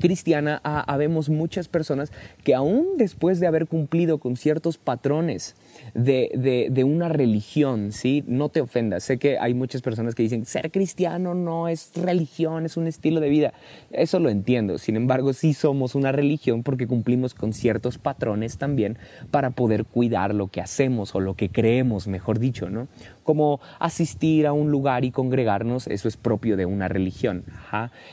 cristiana 0.00 0.60
habemos 0.64 1.28
muchas 1.28 1.68
personas 1.68 2.12
que 2.42 2.54
aún 2.54 2.96
después 2.96 3.40
de 3.40 3.46
haber 3.46 3.66
cumplido 3.66 4.18
con 4.18 4.36
ciertos 4.36 4.78
patrones 4.78 5.54
de, 5.94 6.68
de, 6.70 6.84
una 6.84 7.08
religión, 7.08 7.92
¿sí? 7.92 8.24
No 8.26 8.48
te 8.48 8.60
ofendas. 8.60 9.04
Sé 9.04 9.18
que 9.18 9.38
hay 9.38 9.54
muchas 9.54 9.82
personas 9.82 10.14
que 10.14 10.22
dicen, 10.22 10.44
ser 10.44 10.70
cristiano 10.70 11.34
no 11.34 11.68
es 11.68 11.92
religión, 11.94 12.66
es 12.66 12.76
un 12.76 12.86
estilo 12.86 13.20
de 13.20 13.28
vida. 13.28 13.54
Eso 13.90 14.18
lo 14.18 14.28
entiendo. 14.28 14.78
Sin 14.78 14.96
embargo, 14.96 15.32
sí 15.32 15.54
somos 15.54 15.94
una 15.94 16.12
religión 16.12 16.62
porque 16.62 16.86
cumplimos 16.86 17.34
con 17.34 17.52
ciertos 17.52 17.98
patrones 17.98 18.58
también 18.58 18.98
para 19.30 19.50
poder 19.50 19.84
cuidar 19.84 20.34
lo 20.34 20.48
que 20.48 20.60
hacemos 20.60 21.14
o 21.14 21.20
lo 21.20 21.34
que 21.34 21.48
creemos, 21.48 22.08
mejor 22.08 22.38
dicho, 22.38 22.70
¿no? 22.70 22.88
Como 23.22 23.60
asistir 23.78 24.46
a 24.46 24.52
un 24.52 24.70
lugar 24.70 25.04
y 25.04 25.10
congregarnos, 25.10 25.86
eso 25.86 26.08
es 26.08 26.16
propio 26.16 26.56
de 26.56 26.66
una 26.66 26.88
religión. 26.88 27.44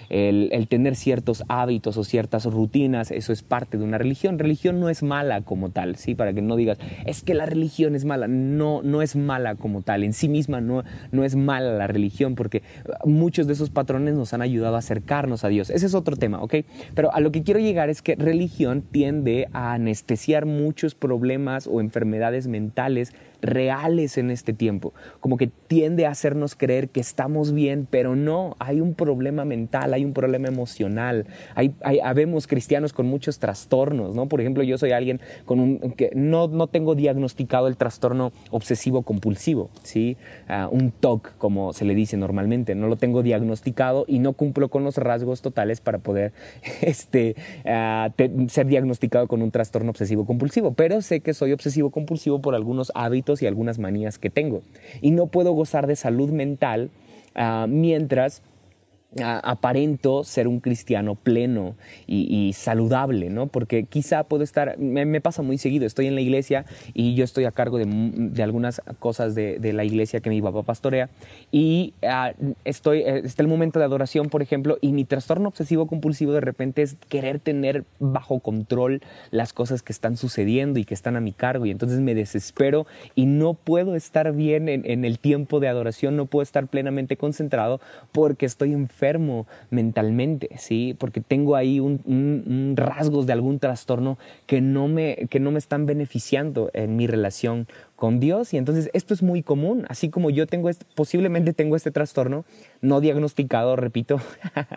El, 0.09 0.49
el 0.53 0.67
tener 0.67 0.95
ciertos 0.95 1.43
hábitos 1.49 1.97
o 1.97 2.03
ciertas 2.03 2.45
rutinas, 2.45 3.11
eso 3.11 3.33
es 3.33 3.43
parte 3.43 3.77
de 3.77 3.83
una 3.83 3.97
religión. 3.97 4.39
Religión 4.39 4.79
no 4.79 4.89
es 4.89 5.03
mala 5.03 5.41
como 5.41 5.69
tal, 5.69 5.97
¿sí? 5.97 6.15
Para 6.15 6.33
que 6.33 6.41
no 6.41 6.55
digas, 6.55 6.77
es 7.05 7.23
que 7.23 7.33
la 7.33 7.45
religión 7.51 7.95
es 7.95 8.05
mala. 8.05 8.27
No, 8.27 8.81
no 8.83 9.01
es 9.01 9.15
mala 9.15 9.55
como 9.55 9.81
tal. 9.81 10.03
En 10.03 10.13
sí 10.13 10.27
misma 10.27 10.61
no, 10.61 10.83
no 11.11 11.23
es 11.23 11.35
mala 11.35 11.73
la 11.73 11.87
religión 11.87 12.35
porque 12.35 12.63
muchos 13.05 13.47
de 13.47 13.53
esos 13.53 13.69
patrones 13.69 14.15
nos 14.15 14.33
han 14.33 14.41
ayudado 14.41 14.75
a 14.75 14.79
acercarnos 14.79 15.43
a 15.43 15.49
Dios. 15.49 15.69
Ese 15.69 15.85
es 15.85 15.93
otro 15.93 16.15
tema, 16.15 16.41
¿ok? 16.41 16.55
Pero 16.95 17.13
a 17.13 17.19
lo 17.19 17.31
que 17.31 17.43
quiero 17.43 17.59
llegar 17.59 17.89
es 17.89 18.01
que 18.01 18.15
religión 18.15 18.81
tiende 18.81 19.47
a 19.53 19.73
anestesiar 19.73 20.45
muchos 20.45 20.95
problemas 20.95 21.67
o 21.67 21.81
enfermedades 21.81 22.47
mentales 22.47 23.13
reales 23.41 24.17
en 24.17 24.31
este 24.31 24.53
tiempo, 24.53 24.93
como 25.19 25.37
que 25.37 25.47
tiende 25.47 26.05
a 26.05 26.11
hacernos 26.11 26.55
creer 26.55 26.89
que 26.89 26.99
estamos 26.99 27.53
bien, 27.53 27.87
pero 27.89 28.15
no, 28.15 28.55
hay 28.59 28.81
un 28.81 28.93
problema 28.93 29.45
mental, 29.45 29.93
hay 29.93 30.05
un 30.05 30.13
problema 30.13 30.47
emocional, 30.47 31.25
hay, 31.55 31.73
habemos 32.03 32.47
cristianos 32.47 32.93
con 32.93 33.07
muchos 33.07 33.39
trastornos, 33.39 34.15
¿no? 34.15 34.27
Por 34.27 34.41
ejemplo, 34.41 34.63
yo 34.63 34.77
soy 34.77 34.91
alguien 34.91 35.19
con 35.45 35.59
un, 35.59 35.79
que 35.93 36.11
no, 36.13 36.47
no 36.47 36.67
tengo 36.67 36.95
diagnosticado 36.95 37.67
el 37.67 37.77
trastorno 37.77 38.31
obsesivo 38.49 39.01
compulsivo, 39.03 39.69
¿sí? 39.83 40.17
Ah, 40.47 40.67
un 40.71 40.91
TOC, 40.91 41.37
como 41.37 41.73
se 41.73 41.85
le 41.85 41.95
dice 41.95 42.17
normalmente, 42.17 42.75
no 42.75 42.87
lo 42.87 42.95
tengo 42.95 43.23
diagnosticado 43.23 44.05
y 44.07 44.19
no 44.19 44.33
cumplo 44.33 44.69
con 44.69 44.83
los 44.83 44.97
rasgos 44.97 45.41
totales 45.41 45.81
para 45.81 45.99
poder 45.99 46.33
este, 46.81 47.35
ah, 47.65 48.09
ser 48.47 48.67
diagnosticado 48.67 49.27
con 49.27 49.41
un 49.41 49.51
trastorno 49.51 49.89
obsesivo 49.91 50.25
compulsivo, 50.25 50.73
pero 50.73 51.01
sé 51.01 51.21
que 51.21 51.33
soy 51.33 51.51
obsesivo 51.53 51.89
compulsivo 51.89 52.41
por 52.41 52.55
algunos 52.55 52.91
hábitos 52.95 53.30
y 53.39 53.47
algunas 53.47 53.77
manías 53.77 54.17
que 54.17 54.29
tengo. 54.29 54.63
Y 55.01 55.11
no 55.11 55.27
puedo 55.27 55.51
gozar 55.53 55.85
de 55.85 55.95
salud 55.95 56.31
mental 56.31 56.89
ah, 57.35 57.67
mientras 57.69 58.41
aparento 59.19 60.23
ser 60.23 60.47
un 60.47 60.61
cristiano 60.61 61.15
pleno 61.15 61.75
y, 62.07 62.53
saludable, 62.53 63.29
¿no? 63.29 63.47
Porque 63.47 63.83
quizá 63.83 64.23
puedo 64.23 64.43
estar, 64.43 64.77
me, 64.77 65.21
pasa 65.21 65.41
muy 65.41 65.57
seguido, 65.57 65.85
estoy 65.85 66.07
en 66.07 66.15
la 66.15 66.21
iglesia 66.21 66.65
y 66.93 67.15
yo 67.15 67.23
estoy 67.23 67.45
a 67.45 67.51
cargo 67.51 67.77
de, 67.77 68.43
algunas 68.43 68.81
cosas 68.99 69.35
de, 69.35 69.73
la 69.73 69.83
iglesia 69.83 70.19
que 70.19 70.29
mi 70.29 70.41
papá 70.41 70.63
pastorea 70.63 71.09
y 71.51 71.93
ah, 72.03 72.33
estoy, 72.65 72.99
eh, 72.99 73.21
está 73.23 73.41
el 73.41 73.47
momento 73.47 73.79
de 73.79 73.85
adoración, 73.85 74.29
por 74.29 74.41
ejemplo, 74.41 74.77
y 74.81 74.91
mi 74.91 75.05
trastorno 75.05 75.49
obsesivo 75.49 75.87
compulsivo 75.87 76.33
de 76.33 76.41
repente 76.41 76.81
es 76.81 76.95
querer 77.09 77.39
tener 77.39 77.85
bajo 77.99 78.39
control 78.39 79.01
las 79.31 79.53
cosas 79.53 79.81
que 79.81 79.93
están 79.93 80.17
sucediendo 80.17 80.79
y 80.79 80.85
que 80.85 80.93
están 80.93 81.15
a 81.15 81.21
mi 81.21 81.31
cargo 81.31 81.65
y 81.65 81.71
entonces 81.71 81.99
me 81.99 82.15
desespero 82.15 82.85
y 83.15 83.25
no 83.25 83.53
puedo 83.53 83.95
estar 83.95 84.33
bien 84.33 84.69
en, 84.69 84.89
en 84.89 85.05
el 85.05 85.19
tiempo 85.19 85.59
de 85.59 85.67
adoración, 85.67 86.15
no 86.15 86.25
puedo 86.25 86.43
estar 86.43 86.67
plenamente 86.67 87.17
concentrado 87.17 87.79
porque 88.11 88.45
estoy 88.45 88.73
enfermo 88.73 89.00
mentalmente, 89.69 90.49
¿sí? 90.57 90.95
Porque 90.97 91.21
tengo 91.21 91.55
ahí 91.55 91.79
un, 91.79 92.73
rasgos 92.77 93.25
de 93.25 93.33
algún 93.33 93.59
trastorno 93.59 94.19
que 94.45 94.61
no, 94.61 94.87
me, 94.87 95.27
que 95.29 95.39
no 95.39 95.51
me 95.51 95.59
están 95.59 95.85
beneficiando 95.87 96.69
en 96.73 96.95
mi 96.95 97.07
relación 97.07 97.67
con 97.95 98.19
Dios 98.19 98.53
y 98.53 98.57
entonces 98.57 98.89
esto 98.93 99.13
es 99.13 99.23
muy 99.23 99.43
común, 99.43 99.85
así 99.89 100.09
como 100.09 100.29
yo 100.29 100.47
tengo 100.47 100.69
posiblemente 100.95 101.53
tengo 101.53 101.75
este 101.75 101.91
trastorno 101.91 102.45
no 102.81 102.99
diagnosticado, 102.99 103.75
repito, 103.75 104.19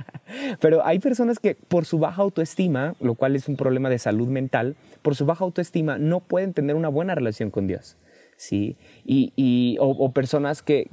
pero 0.61 0.85
hay 0.85 0.99
personas 0.99 1.39
que 1.39 1.55
por 1.55 1.85
su 1.85 1.99
baja 1.99 2.23
autoestima, 2.23 2.95
lo 3.01 3.15
cual 3.15 3.37
es 3.37 3.49
un 3.49 3.57
problema 3.57 3.89
de 3.89 3.99
salud 3.99 4.29
mental, 4.29 4.77
por 5.03 5.15
su 5.17 5.27
baja 5.27 5.45
autoestima 5.45 5.99
no 5.99 6.21
pueden 6.21 6.53
tener 6.53 6.77
una 6.77 6.89
buena 6.89 7.15
relación 7.15 7.51
con 7.51 7.67
Dios, 7.67 7.97
¿sí? 8.37 8.77
Y, 9.05 9.77
o, 9.81 10.13
personas 10.13 10.63
que 10.63 10.89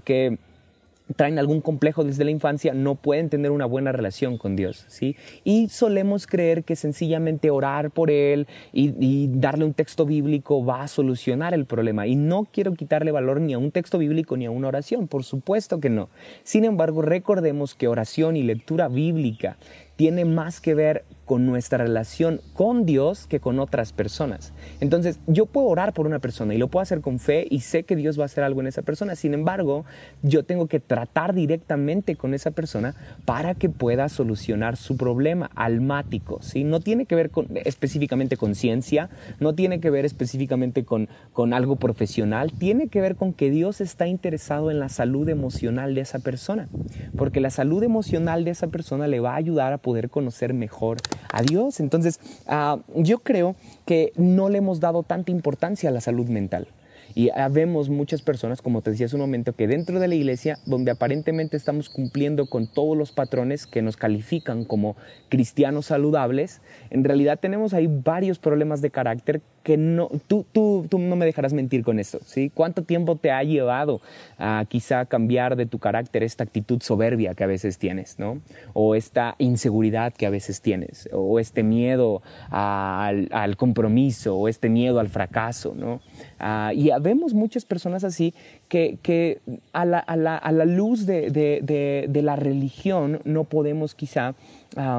traen 1.16 1.40
algún 1.40 1.62
complejo 1.62 2.04
desde 2.04 2.24
la 2.24 2.32
infancia 2.32 2.74
no 2.74 2.96
pueden 2.96 3.30
tener 3.30 3.52
una 3.52 3.66
buena 3.66 3.92
relación 3.92 4.38
con 4.38 4.56
Dios, 4.56 4.86
¿sí? 4.88 5.16
Y 5.44 5.70
solemos 5.70 6.28
creer 6.28 6.64
que 6.64 6.76
sencillamente 6.76 7.50
orar 7.50 7.92
por 7.92 8.12
Él 8.12 8.48
y, 8.74 9.28
darle 9.32 9.66
un 9.66 9.74
texto 9.74 10.06
bíblico 10.06 10.64
va 10.64 10.84
a 10.84 10.88
solucionar 10.88 11.54
el 11.54 11.66
problema. 11.66 12.08
Y 12.08 12.16
no 12.16 12.48
quiero 12.52 12.74
quitarle 12.74 13.12
valor 13.12 13.42
ni 13.42 13.54
a 13.54 13.58
un 13.58 13.72
texto 13.72 13.98
bíblico 13.98 14.38
ni 14.38 14.46
a 14.46 14.52
una 14.52 14.68
oración, 14.68 15.08
por 15.08 15.24
supuesto 15.24 15.80
que 15.80 15.90
no. 15.90 16.10
Sin 16.44 16.66
embargo, 16.66 17.02
recordemos 17.02 17.76
que 17.76 17.88
oración 17.88 18.36
y 18.36 18.44
lectura 18.44 18.88
bíblica 18.88 19.58
tiene 19.96 20.26
más 20.26 20.62
que 20.62 20.74
ver 20.74 21.06
con 21.26 21.46
nuestra 21.46 21.78
relación 21.78 22.42
con 22.54 22.86
Dios 22.86 23.28
que 23.28 23.40
con 23.40 23.60
otras 23.60 23.94
personas. 23.94 24.54
Entonces, 24.80 25.20
yo 25.28 25.46
puedo 25.46 25.68
orar 25.68 25.94
por 25.94 26.06
una 26.06 26.20
persona 26.20 26.54
y 26.54 26.58
lo 26.58 26.68
puedo 26.68 26.82
hacer 26.82 27.02
con 27.02 27.20
fe 27.20 27.48
y 27.50 27.62
sé 27.62 27.84
que 27.84 27.96
Dios 27.96 28.20
va 28.20 28.24
a 28.24 28.26
hacer 28.26 28.44
algo 28.44 28.62
en 28.62 28.68
esa 28.68 28.82
persona. 28.82 29.16
Sin 29.16 29.34
embargo, 29.34 29.86
yo 30.24 30.44
tengo 30.44 30.68
que 30.68 30.80
tratar 30.80 31.34
directamente 31.34 32.16
con 32.16 32.34
esa 32.34 32.52
persona 32.52 32.96
para 33.26 33.56
que 33.56 33.70
pueda 33.70 34.10
solucionar 34.10 34.78
su 34.78 34.98
problema 34.98 35.50
almático. 35.56 36.40
¿sí? 36.42 36.64
No 36.64 36.80
tiene 36.80 37.06
que 37.06 37.16
ver 37.16 37.32
específicamente 37.64 38.38
con 38.38 38.56
ciencia, 38.56 39.10
no 39.40 39.56
tiene 39.56 39.80
que 39.80 39.90
ver 39.90 40.06
específicamente 40.06 40.84
con, 40.84 41.08
con 41.34 41.54
algo 41.54 41.78
profesional, 41.78 42.52
tiene 42.52 42.88
que 42.88 43.02
ver 43.02 43.16
con 43.16 43.34
que 43.34 43.50
Dios 43.50 43.82
está 43.82 44.08
interesado 44.08 44.72
en 44.72 44.80
la 44.80 44.90
salud 44.90 45.30
emocional 45.30 45.96
de 45.96 46.02
esa 46.02 46.20
persona. 46.20 46.68
Porque 47.16 47.40
la 47.40 47.50
salud 47.50 47.84
emocional 47.84 48.44
de 48.44 48.52
esa 48.52 48.68
persona 48.68 49.08
le 49.08 49.20
va 49.20 49.34
a 49.34 49.38
ayudar 49.38 49.74
a 49.74 49.78
poder 49.78 50.10
conocer 50.10 50.54
mejor 50.54 50.98
a 51.32 51.42
Dios. 51.42 51.80
Entonces, 51.80 52.20
ah, 52.48 52.80
yo 52.96 53.20
creo 53.20 53.56
que 53.86 54.12
no 54.16 54.50
le 54.50 54.60
hemos 54.60 54.80
dado 54.80 55.04
tanta 55.04 55.32
importancia 55.32 55.90
a 55.90 55.94
la 55.94 56.02
salud 56.02 56.28
mental. 56.28 56.68
Y 57.16 57.30
vemos 57.52 57.90
muchas 57.90 58.22
personas, 58.22 58.62
como 58.62 58.82
te 58.82 58.92
decía 58.92 59.06
hace 59.06 59.16
un 59.16 59.22
momento, 59.22 59.54
que 59.54 59.68
dentro 59.68 60.00
de 60.00 60.08
la 60.08 60.16
iglesia, 60.16 60.58
donde 60.66 60.92
aparentemente 60.92 61.58
estamos 61.58 61.90
cumpliendo 61.90 62.48
con 62.48 62.72
todos 62.72 62.98
los 62.98 63.12
patrones 63.12 63.68
que 63.68 63.82
nos 63.82 63.98
califican 63.98 64.66
como 64.66 64.96
cristianos 65.30 65.88
saludables, 65.88 66.62
en 66.90 67.04
realidad 67.04 67.40
tenemos 67.40 67.74
ahí 67.74 67.88
varios 67.88 68.40
problemas 68.40 68.82
de 68.82 68.92
carácter 68.92 69.42
que 69.64 69.78
no, 69.78 70.10
tú, 70.28 70.46
tú, 70.52 70.88
tú 70.90 70.98
no 70.98 71.16
me 71.16 71.26
dejarás 71.26 71.54
mentir 71.54 71.84
con 71.84 72.00
esto, 72.00 72.20
¿sí? 72.26 72.52
¿Cuánto 72.54 72.84
tiempo 72.84 73.16
te 73.16 73.32
ha 73.32 73.44
llevado 73.44 74.02
a 74.38 74.66
quizá 74.68 75.06
cambiar 75.06 75.56
de 75.56 75.66
tu 75.68 75.78
carácter 75.78 76.24
esta 76.24 76.44
actitud 76.44 76.82
soberbia 76.82 77.36
que 77.36 77.44
a 77.44 77.48
veces 77.48 77.78
tienes, 77.78 78.18
¿no? 78.18 78.42
O 78.74 78.96
esta 78.96 79.36
inseguridad 79.38 80.14
que 80.14 80.26
a 80.26 80.30
veces 80.30 80.62
tienes, 80.62 81.10
o 81.12 81.40
este 81.40 81.64
miedo 81.64 82.24
al, 82.50 83.56
compromiso, 83.58 84.36
o 84.36 84.48
este 84.48 84.70
miedo 84.70 85.00
al 85.00 85.10
fracaso, 85.10 85.76
¿no? 85.76 86.02
Ah, 86.40 86.72
vemos 87.02 87.34
muchas 87.34 87.66
personas 87.66 88.04
así 88.04 88.34
que, 88.70 88.98
que 89.02 89.40
a, 89.74 89.86
la, 89.86 90.00
a, 90.00 90.16
la, 90.16 90.38
a, 90.38 90.52
la, 90.52 90.66
luz 90.66 91.06
de, 91.06 91.30
de, 91.30 92.08
de, 92.08 92.22
la 92.22 92.36
religión 92.36 93.20
no 93.26 93.44
podemos 93.44 93.96
quizá 93.96 94.36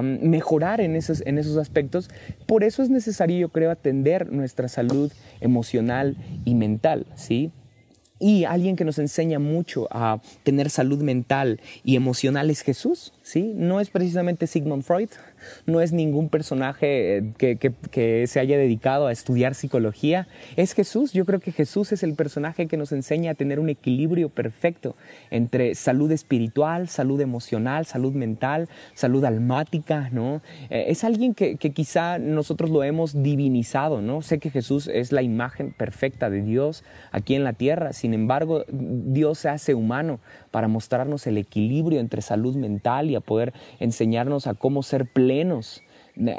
mejorar 0.03 0.81
en 0.81 0.97
esos, 0.97 1.23
en 1.27 1.39
esos 1.39 1.57
aspectos. 1.57 2.11
Por 2.47 2.65
eso 2.65 2.83
es 2.83 2.91
necesario, 2.91 3.39
yo 3.39 3.49
creo, 3.49 3.71
atender 3.71 4.31
nuestra 4.31 4.69
salud 4.69 5.11
emocional 5.41 6.17
y 6.45 6.55
mental, 6.55 7.07
¿sí? 7.15 7.51
Y 8.19 8.45
alguien 8.45 8.77
que 8.77 8.85
nos 8.85 9.01
enseña 9.01 9.41
mucho 9.41 9.89
a 9.91 10.21
tener 10.45 10.71
salud 10.71 11.03
mental 11.03 11.61
y 11.83 11.97
emocional 11.97 12.51
es 12.51 12.61
Jesús, 12.61 13.13
¿sí? 13.23 13.53
No 13.57 13.81
es 13.81 13.91
precisamente 13.91 14.47
Sigmund 14.47 14.85
Freud, 14.85 15.09
no 15.67 15.81
es 15.81 15.93
ningún 15.93 16.29
personaje 16.29 17.19
eh, 17.19 17.57
que, 17.57 18.27
se 18.27 18.41
haya 18.41 18.57
dedicado 18.57 19.07
a 19.07 19.13
estudiar 19.13 19.55
psicología, 19.55 20.29
es 20.57 20.75
Jesús. 20.75 21.13
Yo 21.13 21.25
creo 21.25 21.41
que 21.41 21.53
Jesús 21.53 21.93
es 21.93 22.03
el 22.03 22.15
personaje 22.15 22.67
que 22.67 22.77
nos 22.77 22.93
enseña 22.93 23.33
a 23.33 23.35
tener 23.35 23.61
un 23.61 23.69
equilibrio 23.69 24.29
perfecto 24.29 24.97
entre 25.31 25.75
salud 25.75 26.11
espiritual, 26.13 26.89
salud 26.89 27.21
emocional, 27.21 27.87
salud 27.87 28.13
mental, 28.13 28.69
salud 28.95 29.25
almática, 29.25 30.09
¿no? 30.13 30.43
Eh, 30.71 30.87
es 30.89 31.05
alguien 31.05 31.35
que, 31.35 31.57
quizá 31.57 32.19
nosotros 32.19 32.71
lo 32.71 32.85
hemos 32.85 33.23
divinizado, 33.23 34.03
¿no? 34.03 34.23
Sé 34.23 34.39
que 34.39 34.51
Jesús 34.51 34.89
es 34.89 35.13
la 35.13 35.23
imagen 35.23 35.73
perfecta 35.73 36.31
de 36.31 36.43
Dios 36.43 36.85
aquí 37.11 37.35
en 37.35 37.45
la 37.45 37.53
tierra, 37.53 37.93
sin 37.93 38.15
embargo, 38.15 38.65
Dios 38.69 39.39
se 39.39 39.49
hace 39.49 39.75
humano 39.75 40.21
para 40.51 40.69
mostrarnos 40.69 41.27
el 41.27 41.39
equilibrio 41.39 42.01
entre 42.01 42.23
salud 42.23 42.57
mental 42.57 43.11
y 43.11 43.15
a 43.15 43.21
poder 43.21 43.53
enseñarnos 43.81 44.47
a 44.47 44.55
cómo 44.55 44.83
ser 44.83 45.07
plenos 45.33 45.83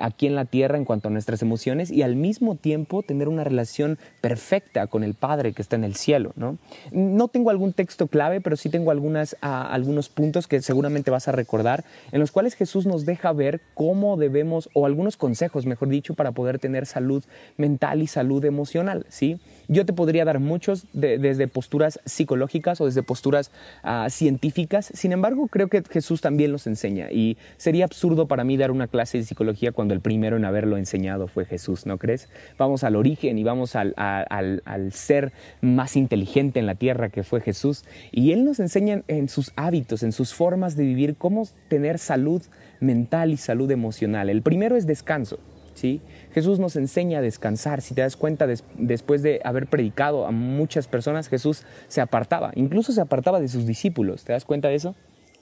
aquí 0.02 0.28
en 0.28 0.36
la 0.36 0.46
tierra 0.46 0.78
en 0.78 0.86
cuanto 0.86 1.08
a 1.08 1.12
nuestras 1.12 1.42
emociones 1.42 1.90
y 1.90 2.04
al 2.04 2.16
mismo 2.16 2.56
tiempo 2.56 3.02
tener 3.02 3.28
una 3.28 3.44
relación 3.44 3.98
perfecta 4.22 4.88
con 4.88 5.04
el 5.04 5.16
Padre 5.16 5.54
que 5.54 5.62
está 5.62 5.76
en 5.76 5.84
el 5.84 5.96
cielo. 5.96 6.32
No, 6.36 6.58
no 6.92 7.28
tengo 7.28 7.50
algún 7.50 7.74
texto 7.74 8.08
clave, 8.08 8.42
pero 8.42 8.56
sí 8.56 8.70
tengo 8.70 8.92
algunas, 8.92 9.36
algunos 9.42 10.10
puntos 10.10 10.48
que 10.48 10.62
seguramente 10.62 11.12
vas 11.12 11.28
a 11.28 11.32
recordar, 11.32 11.84
en 12.12 12.20
los 12.20 12.32
cuales 12.32 12.54
Jesús 12.54 12.86
nos 12.86 13.06
deja 13.06 13.34
ver 13.34 13.62
cómo 13.74 14.18
debemos, 14.18 14.70
o 14.74 14.86
algunos 14.86 15.18
consejos, 15.18 15.66
mejor 15.66 15.90
dicho, 15.90 16.14
para 16.14 16.32
poder 16.32 16.60
tener 16.60 16.86
salud 16.86 17.24
mental 17.58 18.02
y 18.02 18.08
salud 18.08 18.46
emocional. 18.46 19.06
¿sí? 19.10 19.40
Yo 19.74 19.86
te 19.86 19.94
podría 19.94 20.26
dar 20.26 20.40
muchos 20.40 20.86
desde 20.94 21.48
posturas 21.48 22.00
psicológicas 22.06 22.80
o 22.80 22.86
desde 22.86 23.04
posturas 23.04 23.52
ah, 23.84 24.08
científicas. 24.10 24.92
Sin 24.94 25.12
embargo, 25.12 25.48
creo 25.48 25.68
que 25.68 25.84
Jesús 25.90 26.22
también 26.22 26.52
los 26.52 26.68
enseña 26.68 27.12
y 27.12 27.38
sería 27.58 27.86
absurdo 27.86 28.28
para 28.28 28.44
mí 28.44 28.56
dar 28.58 28.72
una 28.72 28.88
clase 28.88 29.18
de 29.18 29.24
psicología 29.24 29.72
cuando 29.72 29.94
el 29.94 30.02
primero 30.02 30.38
en 30.38 30.46
haberlo 30.46 30.78
enseñado 30.78 31.28
fue 31.28 31.46
Jesús, 31.46 31.86
¿no 31.86 31.98
crees? 31.98 32.30
Vamos 32.58 32.84
al 32.84 32.96
origen 32.96 33.38
y 33.38 33.44
vamos 33.44 33.76
al, 33.76 33.94
al 33.98 34.92
ser 34.94 35.34
más 35.62 35.96
inteligente 35.96 36.60
en 36.60 36.66
la 36.66 36.76
tierra 36.76 37.10
que 37.10 37.24
fue 37.24 37.42
Jesús 37.42 37.84
y 38.12 38.32
Él 38.32 38.46
nos 38.46 38.60
enseña 38.60 39.02
en 39.08 39.30
sus 39.30 39.52
hábitos, 39.56 40.04
en 40.04 40.12
sus 40.12 40.34
formas 40.34 40.76
de 40.76 40.84
vivir, 40.84 41.16
cómo 41.16 41.48
tener 41.68 42.00
salud 42.00 42.42
mental 42.80 43.32
y 43.32 43.38
salud 43.38 43.70
emocional. 43.72 44.30
El 44.30 44.42
primero 44.42 44.76
es 44.76 44.86
descanso. 44.86 45.40
¿Sí? 45.74 46.02
Jesús 46.34 46.60
nos 46.60 46.76
enseña 46.76 47.20
a 47.20 47.22
descansar. 47.22 47.82
Si 47.82 47.94
te 47.94 48.02
das 48.02 48.16
cuenta, 48.16 48.48
después 48.78 49.22
de 49.22 49.42
haber 49.44 49.68
predicado 49.68 50.26
a 50.26 50.32
muchas 50.32 50.88
personas, 50.88 51.30
Jesús 51.30 51.64
se 51.88 52.02
apartaba, 52.02 52.52
incluso 52.56 52.92
se 52.92 53.02
apartaba 53.02 53.40
de 53.40 53.48
sus 53.48 53.66
discípulos. 53.66 54.24
¿Te 54.24 54.34
das 54.34 54.46
cuenta 54.46 54.70
de 54.70 54.76
eso? 54.76 54.96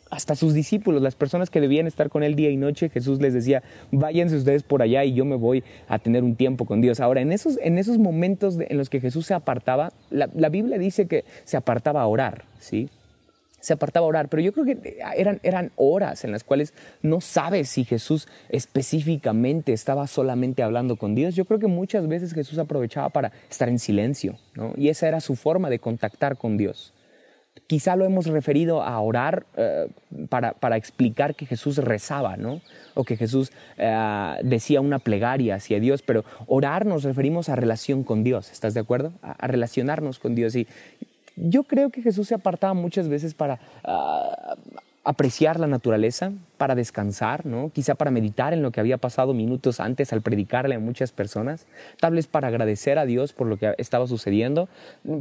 Hasta 0.09 0.35
sus 0.35 0.53
discípulos, 0.53 1.01
las 1.01 1.15
personas 1.15 1.49
que 1.49 1.61
debían 1.61 1.87
estar 1.87 2.09
con 2.09 2.21
él 2.23 2.35
día 2.35 2.49
y 2.49 2.57
noche, 2.57 2.89
Jesús 2.89 3.21
les 3.21 3.33
decía, 3.33 3.63
váyanse 3.91 4.35
ustedes 4.35 4.61
por 4.63 4.81
allá 4.81 5.05
y 5.05 5.13
yo 5.13 5.23
me 5.23 5.37
voy 5.37 5.63
a 5.87 5.99
tener 5.99 6.23
un 6.23 6.35
tiempo 6.35 6.65
con 6.65 6.81
Dios. 6.81 6.99
Ahora, 6.99 7.21
en 7.21 7.31
esos, 7.31 7.57
en 7.61 7.77
esos 7.77 7.97
momentos 7.97 8.57
en 8.59 8.77
los 8.77 8.89
que 8.89 8.99
Jesús 8.99 9.25
se 9.25 9.33
apartaba, 9.33 9.93
la, 10.09 10.29
la 10.35 10.49
Biblia 10.49 10.77
dice 10.77 11.07
que 11.07 11.23
se 11.45 11.55
apartaba 11.55 12.01
a 12.01 12.07
orar, 12.07 12.43
¿sí? 12.59 12.89
Se 13.61 13.73
apartaba 13.73 14.05
a 14.05 14.09
orar, 14.09 14.27
pero 14.27 14.41
yo 14.41 14.51
creo 14.51 14.65
que 14.65 14.99
eran, 15.15 15.39
eran 15.43 15.71
horas 15.75 16.25
en 16.25 16.31
las 16.31 16.43
cuales 16.43 16.73
no 17.01 17.21
sabes 17.21 17.69
si 17.69 17.85
Jesús 17.85 18.27
específicamente 18.49 19.71
estaba 19.71 20.07
solamente 20.07 20.63
hablando 20.63 20.97
con 20.97 21.15
Dios. 21.15 21.35
Yo 21.35 21.45
creo 21.45 21.59
que 21.59 21.67
muchas 21.67 22.07
veces 22.07 22.33
Jesús 22.33 22.57
aprovechaba 22.57 23.09
para 23.09 23.31
estar 23.49 23.69
en 23.69 23.79
silencio, 23.79 24.37
¿no? 24.55 24.73
y 24.75 24.89
esa 24.89 25.07
era 25.07 25.21
su 25.21 25.35
forma 25.35 25.69
de 25.69 25.79
contactar 25.79 26.37
con 26.37 26.57
Dios. 26.57 26.93
Quizá 27.67 27.97
lo 27.97 28.05
hemos 28.05 28.27
referido 28.27 28.81
a 28.81 28.99
orar 29.01 29.45
eh, 29.57 29.87
para, 30.29 30.53
para, 30.53 30.77
explicar 30.77 31.35
que 31.35 31.45
Jesús 31.45 31.77
rezaba, 31.77 32.37
¿no? 32.37 32.61
O 32.93 33.03
que 33.03 33.17
Jesús 33.17 33.51
eh, 33.77 34.35
decía 34.43 34.79
una 34.79 34.99
plegaria 34.99 35.55
hacia 35.55 35.81
Dios, 35.81 36.01
pero 36.01 36.23
orar 36.47 36.85
nos 36.85 37.03
referimos 37.03 37.49
a 37.49 37.57
relación 37.57 38.03
con 38.03 38.23
Dios, 38.23 38.51
¿estás 38.51 38.73
de 38.73 38.79
acuerdo? 38.79 39.11
A, 39.21 39.33
a 39.33 39.47
relacionarnos 39.47 40.19
con 40.19 40.33
Dios. 40.33 40.55
Y 40.55 40.65
yo 41.35 41.63
creo 41.63 41.89
que 41.89 42.01
Jesús 42.01 42.27
se 42.27 42.35
apartaba 42.35 42.73
muchas 42.73 43.07
veces 43.07 43.33
para 43.33 43.59
ah, 43.83 44.55
apreciar 45.03 45.59
la 45.59 45.67
naturaleza, 45.67 46.31
para 46.57 46.75
descansar, 46.75 47.45
¿no? 47.45 47.71
quizá 47.73 47.95
para 47.95 48.11
meditar 48.11 48.53
en 48.53 48.61
lo 48.61 48.71
que 48.71 48.79
había 48.79 48.97
pasado 48.97 49.33
minutos 49.33 49.79
antes 49.79 50.13
al 50.13 50.21
predicarle 50.21 50.75
a 50.75 50.79
muchas 50.79 51.11
personas, 51.11 51.65
tal 51.99 52.13
vez 52.13 52.27
para 52.27 52.49
agradecer 52.49 52.99
a 52.99 53.05
Dios 53.05 53.33
por 53.33 53.47
lo 53.47 53.57
que 53.57 53.73
estaba 53.77 54.05
sucediendo, 54.07 54.69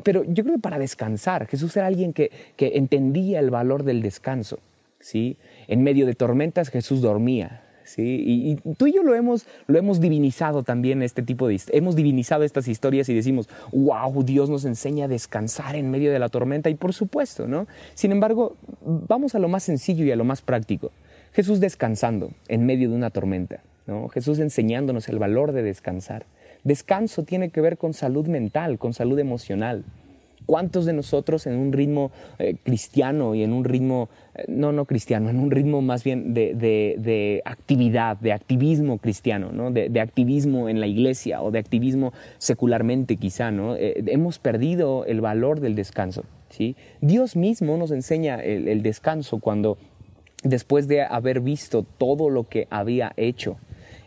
pero 0.03 0.25
yo 0.25 0.45
creo 0.45 0.57
que 0.57 0.63
para 0.63 0.79
descansar. 0.79 1.47
Jesús 1.47 1.77
era 1.77 1.87
alguien 1.87 2.13
que, 2.13 2.31
que 2.57 2.73
entendía 2.75 3.41
el 3.41 3.51
valor 3.51 3.85
del 3.85 4.03
descanso. 4.03 4.59
¿sí? 4.99 5.39
En 5.67 5.83
medio 5.83 6.05
de 6.07 6.15
tormentas 6.15 6.69
Jesús 6.69 7.01
dormía, 7.01 7.63
¿sí? 7.91 8.03
Y, 8.03 8.75
tú 8.75 8.87
y 8.87 8.93
yo 8.93 9.03
lo 9.03 9.15
hemos, 9.15 9.47
lo 9.67 9.79
hemos 9.79 10.01
divinizado 10.01 10.63
también, 10.63 11.03
este 11.03 11.23
tipo 11.23 11.49
de, 11.49 11.61
hemos 11.73 11.97
divinizado 11.97 12.45
estas 12.45 12.69
historias 12.69 13.09
y 13.09 13.15
decimos, 13.15 13.49
wow, 13.73 14.23
Dios 14.23 14.51
nos 14.51 14.65
enseña 14.65 15.07
a 15.07 15.09
descansar 15.09 15.77
en 15.77 15.91
medio 15.91 16.13
de 16.13 16.19
la 16.19 16.29
tormenta 16.29 16.71
y 16.71 16.75
por 16.75 16.93
supuesto, 16.93 17.47
¿no? 17.47 17.67
Sin 17.95 18.13
embargo, 18.13 18.57
vamos 18.81 19.35
a 19.35 19.39
lo 19.39 19.49
más 19.49 19.63
sencillo 19.63 20.05
y 20.05 20.11
a 20.11 20.17
lo 20.17 20.25
más 20.25 20.43
práctico. 20.43 20.93
Jesús 21.33 21.61
descansando 21.61 22.33
en 22.49 22.67
medio 22.67 22.91
de 22.91 22.97
una 22.97 23.11
tormenta, 23.11 23.63
¿no? 23.87 24.09
Jesús 24.09 24.39
enseñándonos 24.39 25.09
el 25.09 25.19
valor 25.19 25.53
de 25.53 25.63
descansar. 25.63 26.27
Descanso 26.65 27.23
tiene 27.23 27.51
que 27.51 27.61
ver 27.61 27.79
con 27.79 27.95
salud 27.95 28.27
mental, 28.27 28.79
con 28.79 28.93
salud 28.93 29.19
emocional. 29.19 29.85
¿Cuántos 30.51 30.85
de 30.85 30.93
nosotros 30.93 31.47
en 31.47 31.57
un 31.57 31.73
ritmo 31.73 32.11
eh, 32.41 32.57
cristiano 32.65 33.37
y 33.37 33.45
en 33.45 33.53
un 33.53 33.63
ritmo, 33.63 34.09
eh, 34.35 34.47
no, 34.49 34.73
no 34.73 34.85
cristiano, 34.85 35.31
en 35.31 35.39
un 35.39 35.53
ritmo 35.53 35.81
más 35.81 36.03
bien 36.03 36.35
de, 36.35 37.41
actividad, 37.45 38.17
de 38.17 38.33
activismo 38.33 38.99
cristiano, 38.99 39.53
¿no? 39.53 39.71
de, 39.71 40.01
activismo 40.01 40.69
en 40.69 40.81
la 40.81 40.89
iglesia 40.89 41.41
o 41.41 41.53
de 41.53 41.61
activismo 41.61 42.13
secularmente 42.39 43.15
quizá, 43.15 43.53
¿no? 43.53 43.77
Eh, 43.77 44.03
hemos 44.09 44.41
perdido 44.41 45.05
el 45.05 45.21
valor 45.21 45.61
del 45.61 45.77
descanso. 45.77 46.25
¿sí? 46.49 46.75
Dios 47.01 47.37
mismo 47.37 47.77
nos 47.77 47.93
enseña 47.93 48.43
el 48.43 48.83
descanso 48.83 49.39
cuando 49.39 49.79
después 50.43 50.89
de 50.89 51.03
haber 51.03 51.43
visto 51.43 51.85
todo 51.85 52.29
lo 52.29 52.49
que 52.49 52.67
había 52.71 53.13
hecho 53.17 53.57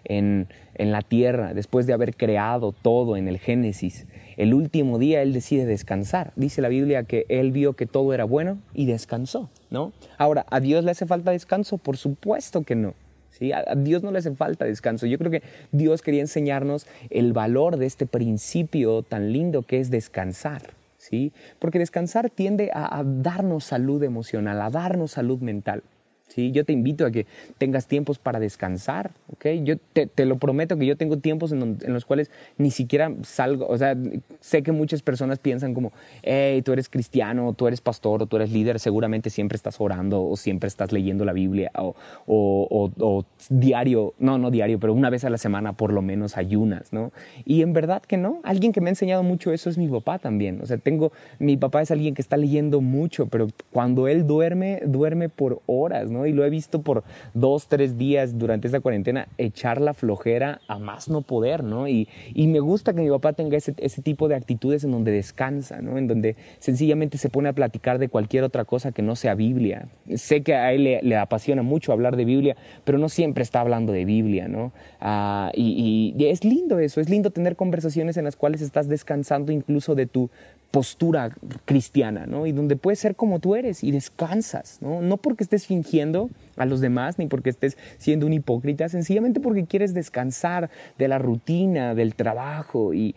en, 0.03 0.47
en 0.75 0.91
la 0.91 1.01
tierra, 1.01 1.53
después 1.53 1.87
de 1.87 1.93
haber 1.93 2.15
creado 2.15 2.71
todo 2.71 3.17
en 3.17 3.27
el 3.27 3.39
Génesis, 3.39 4.05
el 4.37 4.53
último 4.53 4.99
día 4.99 5.21
él 5.21 5.33
decide 5.33 5.65
descansar. 5.65 6.33
Dice 6.35 6.61
la 6.61 6.69
Biblia 6.69 7.03
que 7.03 7.25
él 7.29 7.51
vio 7.51 7.73
que 7.73 7.85
todo 7.85 8.13
era 8.13 8.23
bueno 8.23 8.59
y 8.73 8.85
descansó, 8.85 9.49
¿no? 9.69 9.93
Ahora, 10.17 10.45
¿a 10.49 10.59
Dios 10.59 10.83
le 10.83 10.91
hace 10.91 11.05
falta 11.05 11.31
descanso? 11.31 11.77
Por 11.77 11.97
supuesto 11.97 12.63
que 12.63 12.75
no. 12.75 12.93
¿Sí? 13.31 13.51
A 13.51 13.73
Dios 13.75 14.03
no 14.03 14.11
le 14.11 14.19
hace 14.19 14.35
falta 14.35 14.63
descanso. 14.65 15.07
Yo 15.07 15.17
creo 15.17 15.31
que 15.31 15.41
Dios 15.71 16.03
quería 16.03 16.21
enseñarnos 16.21 16.85
el 17.09 17.33
valor 17.33 17.77
de 17.77 17.87
este 17.87 18.05
principio 18.05 19.01
tan 19.01 19.33
lindo 19.33 19.63
que 19.63 19.79
es 19.79 19.89
descansar. 19.89 20.61
¿sí? 20.99 21.33
Porque 21.57 21.79
descansar 21.79 22.29
tiende 22.29 22.69
a 22.73 23.03
darnos 23.03 23.65
salud 23.65 24.03
emocional, 24.03 24.61
a 24.61 24.69
darnos 24.69 25.11
salud 25.11 25.39
mental. 25.39 25.81
¿Sí? 26.27 26.51
Yo 26.51 26.65
te 26.65 26.73
invito 26.73 27.05
a 27.05 27.11
que 27.11 27.25
tengas 27.57 27.87
tiempos 27.87 28.19
para 28.19 28.39
descansar, 28.39 29.11
¿ok? 29.31 29.45
Yo 29.63 29.75
te, 29.77 30.25
lo 30.25 30.37
prometo 30.37 30.77
que 30.77 30.85
yo 30.85 30.97
tengo 30.97 31.17
tiempos 31.17 31.51
en, 31.51 31.77
los 31.85 32.05
cuales 32.05 32.31
ni 32.57 32.71
siquiera 32.71 33.11
salgo, 33.23 33.67
o 33.67 33.77
sea, 33.77 33.95
sé 34.39 34.63
que 34.63 34.71
muchas 34.71 35.01
personas 35.01 35.39
piensan 35.39 35.73
como, 35.73 35.91
hey, 36.23 36.61
tú 36.61 36.73
eres 36.73 36.89
cristiano, 36.89 37.53
tú 37.53 37.67
eres 37.67 37.81
pastor 37.81 38.23
o 38.23 38.25
tú 38.25 38.37
eres 38.37 38.51
líder, 38.51 38.79
seguramente 38.79 39.29
siempre 39.29 39.55
estás 39.55 39.79
orando 39.79 40.23
o 40.23 40.35
siempre 40.37 40.67
estás 40.67 40.91
leyendo 40.91 41.25
la 41.25 41.33
Biblia 41.33 41.71
o, 41.77 41.95
o, 42.25 42.91
o, 42.99 43.25
diario, 43.49 44.13
no, 44.19 44.37
no 44.37 44.51
diario, 44.51 44.79
pero 44.79 44.93
una 44.93 45.09
vez 45.09 45.25
a 45.25 45.29
la 45.29 45.37
semana 45.37 45.73
por 45.73 45.93
lo 45.93 46.01
menos 46.01 46.37
ayunas, 46.37 46.93
¿no? 46.93 47.11
Y 47.45 47.61
en 47.61 47.73
verdad 47.73 48.01
que 48.01 48.17
no, 48.17 48.39
alguien 48.43 48.73
que 48.73 48.81
me 48.81 48.89
ha 48.89 48.91
enseñado 48.91 49.23
mucho 49.23 49.51
eso 49.51 49.69
es 49.69 49.77
mi 49.77 49.87
papá 49.87 50.19
también, 50.19 50.61
o 50.61 50.65
sea, 50.65 50.77
tengo, 50.77 51.11
mi 51.39 51.57
papá 51.57 51.81
es 51.81 51.91
alguien 51.91 52.13
que 52.13 52.21
está 52.21 52.37
leyendo 52.37 52.81
mucho, 52.81 53.27
pero 53.27 53.47
cuando 53.71 54.07
él 54.07 54.25
duerme, 54.25 54.81
duerme 54.85 55.29
por 55.29 55.61
horas, 55.65 56.09
¿no? 56.13 56.25
Y 56.25 56.31
lo 56.31 56.45
he 56.45 56.49
visto 56.49 56.81
por 56.81 57.03
dos, 57.33 57.67
tres 57.67 57.97
días 57.97 58.37
durante 58.37 58.67
esta 58.67 58.79
cuarentena 58.79 59.27
echar 59.37 59.81
la 59.81 59.93
flojera 59.93 60.61
a 60.67 60.79
más 60.79 61.09
no 61.09 61.21
poder, 61.21 61.63
¿no? 61.63 61.87
Y, 61.87 62.07
y 62.33 62.47
me 62.47 62.59
gusta 62.59 62.93
que 62.93 63.01
mi 63.01 63.09
papá 63.09 63.33
tenga 63.33 63.57
ese, 63.57 63.73
ese, 63.77 64.01
tipo 64.01 64.27
de 64.27 64.35
actitudes 64.35 64.83
en 64.83 64.91
donde 64.91 65.11
descansa, 65.11 65.81
¿no? 65.81 65.97
En 65.97 66.07
donde 66.07 66.35
sencillamente 66.59 67.17
se 67.17 67.29
pone 67.29 67.49
a 67.49 67.53
platicar 67.53 67.99
de 67.99 68.09
cualquier 68.09 68.43
otra 68.43 68.65
cosa 68.65 68.91
que 68.91 69.01
no 69.01 69.15
sea 69.15 69.35
Biblia. 69.35 69.87
Sé 70.15 70.43
que 70.43 70.55
a 70.55 70.71
él 70.73 70.99
le, 71.01 71.17
apasiona 71.17 71.63
mucho 71.63 71.91
hablar 71.91 72.15
de 72.15 72.25
Biblia, 72.25 72.55
pero 72.83 72.97
no 72.97 73.09
siempre 73.09 73.43
está 73.43 73.61
hablando 73.61 73.91
de 73.91 74.05
Biblia, 74.05 74.47
¿no? 74.47 74.71
Ah, 74.99 75.51
y, 75.55 76.13
y 76.17 76.25
es 76.25 76.43
lindo 76.43 76.79
eso, 76.79 77.01
es 77.01 77.09
lindo 77.09 77.31
tener 77.31 77.55
conversaciones 77.55 78.17
en 78.17 78.25
las 78.25 78.35
cuales 78.35 78.61
estás 78.61 78.87
descansando 78.87 79.51
incluso 79.51 79.95
de 79.95 80.05
tu 80.05 80.29
postura 80.73 81.29
cristiana, 81.65 82.25
¿no? 82.25 82.47
Y 82.47 82.51
donde 82.51 82.75
puedes 82.75 82.97
ser 82.97 83.15
como 83.15 83.37
tú 83.37 83.53
eres 83.53 83.83
y 83.83 83.91
descansas, 83.91 84.79
¿no? 84.81 85.03
No 85.03 85.17
porque 85.17 85.43
estés 85.43 85.67
fingiendo 85.67 86.31
a 86.57 86.65
los 86.65 86.81
demás 86.81 87.19
ni 87.19 87.27
porque 87.27 87.51
estés 87.51 87.77
siendo 87.99 88.25
un 88.25 88.33
hipócrita, 88.33 88.89
sencillamente 88.89 89.39
porque 89.39 89.67
quieres 89.67 89.93
descansar 89.93 90.71
de 90.97 91.07
la 91.07 91.19
rutina, 91.19 91.93
del 91.93 92.15
trabajo 92.15 92.91
y, 92.95 93.13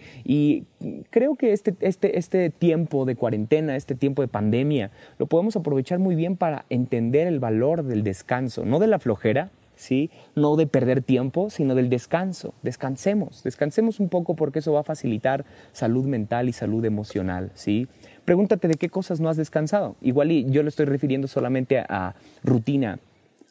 creo 1.08 1.36
que 1.36 1.54
este, 1.54 1.74
este, 1.80 2.18
este 2.18 2.50
tiempo 2.50 3.06
de 3.06 3.16
cuarentena, 3.16 3.74
este 3.74 3.94
tiempo 3.94 4.20
de 4.20 4.28
pandemia, 4.28 4.90
lo 5.18 5.24
podemos 5.24 5.56
aprovechar 5.56 5.98
muy 5.98 6.14
bien 6.14 6.36
para 6.36 6.66
entender 6.68 7.26
el 7.26 7.40
valor 7.40 7.84
del 7.84 8.02
descanso, 8.02 8.66
no 8.66 8.78
de 8.80 8.88
la 8.88 8.98
flojera, 8.98 9.48
¿sí? 9.76 10.10
No 10.34 10.56
de 10.56 10.66
perder 10.66 11.02
tiempo, 11.02 11.50
sino 11.50 11.74
del 11.74 11.88
descanso. 11.88 12.54
Descansemos, 12.62 13.44
descansemos 13.44 14.00
un 14.00 14.08
poco 14.08 14.34
porque 14.34 14.58
eso 14.58 14.72
va 14.72 14.80
a 14.80 14.84
facilitar 14.84 15.44
salud 15.72 16.06
mental 16.06 16.48
y 16.48 16.52
salud 16.52 16.84
emocional, 16.84 17.52
¿sí? 17.54 17.86
Pregúntate 18.24 18.66
de 18.66 18.74
qué 18.74 18.88
cosas 18.88 19.20
no 19.20 19.28
has 19.28 19.36
descansado. 19.36 19.94
Igual 20.00 20.30
yo 20.50 20.62
lo 20.64 20.68
estoy 20.68 20.86
refiriendo 20.86 21.28
solamente 21.28 21.78
a, 21.78 22.16
rutina 22.42 22.98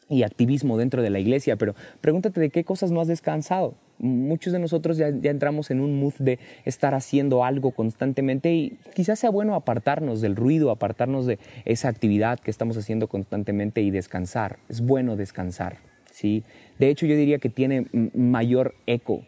y 0.08 0.22
activismo 0.22 0.76
dentro 0.76 1.02
de 1.02 1.10
la 1.10 1.18
iglesia, 1.18 1.56
pero 1.56 1.74
pregúntate 2.00 2.40
de 2.40 2.50
qué 2.50 2.62
cosas 2.62 2.90
no 2.90 3.00
has 3.00 3.08
descansado. 3.08 3.74
Muchos 3.98 4.52
de 4.52 4.58
nosotros 4.58 4.98
ya, 4.98 5.08
ya, 5.08 5.30
entramos 5.30 5.70
en 5.70 5.80
un 5.80 5.98
mood 5.98 6.12
de 6.18 6.38
estar 6.64 6.94
haciendo 6.94 7.44
algo 7.44 7.70
constantemente 7.70 8.52
y 8.52 8.78
quizás 8.94 9.18
sea 9.18 9.30
bueno 9.30 9.54
apartarnos 9.54 10.20
del 10.20 10.36
ruido, 10.36 10.70
apartarnos 10.70 11.26
de 11.26 11.38
esa 11.64 11.88
actividad 11.88 12.38
que 12.38 12.50
estamos 12.50 12.76
haciendo 12.76 13.08
constantemente 13.08 13.80
y 13.80 13.90
descansar. 13.90 14.58
Es 14.68 14.82
bueno 14.82 15.16
descansar. 15.16 15.78
¿Sí? 16.16 16.44
De 16.78 16.88
hecho, 16.88 17.04
yo 17.04 17.14
diría 17.14 17.38
que 17.38 17.50
tiene 17.50 17.86
mayor 18.14 18.74
eco 18.86 19.22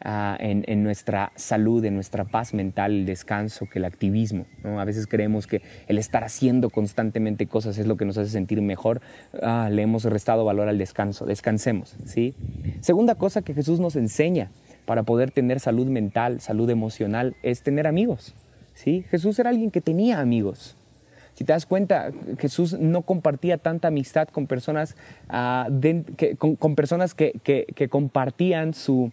ah, 0.00 0.38
en, 0.40 0.82
nuestra 0.82 1.32
salud, 1.36 1.84
en 1.84 1.94
nuestra 1.94 2.24
paz 2.24 2.54
mental, 2.54 2.92
el 2.92 3.06
descanso, 3.06 3.66
que 3.70 3.78
el 3.78 3.84
activismo. 3.84 4.46
A 4.64 4.84
veces 4.86 5.06
creemos 5.06 5.46
que 5.46 5.60
el 5.86 5.98
estar 5.98 6.24
haciendo 6.24 6.70
constantemente 6.70 7.46
cosas 7.46 7.76
es 7.76 7.86
lo 7.86 7.98
que 7.98 8.06
nos 8.06 8.16
hace 8.16 8.30
sentir 8.30 8.62
mejor. 8.62 9.02
Ah, 9.42 9.68
le 9.70 9.82
hemos 9.82 10.04
restado 10.04 10.46
valor 10.46 10.68
al 10.68 10.78
descanso. 10.78 11.26
Descansemos. 11.26 11.94
¿sí? 12.06 12.34
Segunda 12.80 13.16
cosa 13.16 13.42
que 13.42 13.52
Jesús 13.52 13.78
nos 13.78 13.96
enseña 13.96 14.50
para 14.86 15.02
poder 15.02 15.30
tener 15.32 15.60
salud 15.60 15.88
mental, 15.88 16.40
salud 16.40 16.70
emocional, 16.70 17.36
es 17.42 17.62
tener 17.62 17.86
amigos. 17.86 18.34
¿sí? 18.72 19.04
Jesús 19.10 19.38
era 19.38 19.50
alguien 19.50 19.70
que 19.70 19.82
tenía 19.82 20.20
amigos. 20.20 20.78
Si 21.40 21.44
te 21.44 21.54
das 21.54 21.64
cuenta, 21.64 22.10
Jesús 22.38 22.78
no 22.78 23.00
compartía 23.00 23.56
tanta 23.56 23.88
amistad 23.88 24.28
con 24.28 24.46
personas, 24.46 24.94
ah, 25.30 25.70
que, 26.18 26.36
con, 26.36 26.74
personas 26.74 27.14
que, 27.14 27.88
compartían 27.88 28.74
su... 28.74 29.10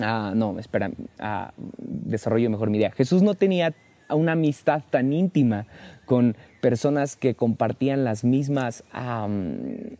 Ah, 0.00 0.32
no, 0.34 0.58
espera, 0.58 0.90
ah, 1.18 1.52
desarrollo 1.76 2.48
mejor 2.48 2.70
mi 2.70 2.78
idea. 2.78 2.90
Jesús 2.92 3.20
no 3.20 3.34
tenía 3.34 3.74
una 4.08 4.32
amistad 4.32 4.82
tan 4.88 5.12
íntima 5.12 5.66
con 6.06 6.38
personas 6.62 7.16
que 7.16 7.34
compartían 7.34 8.02
las 8.02 8.24
mismas, 8.24 8.82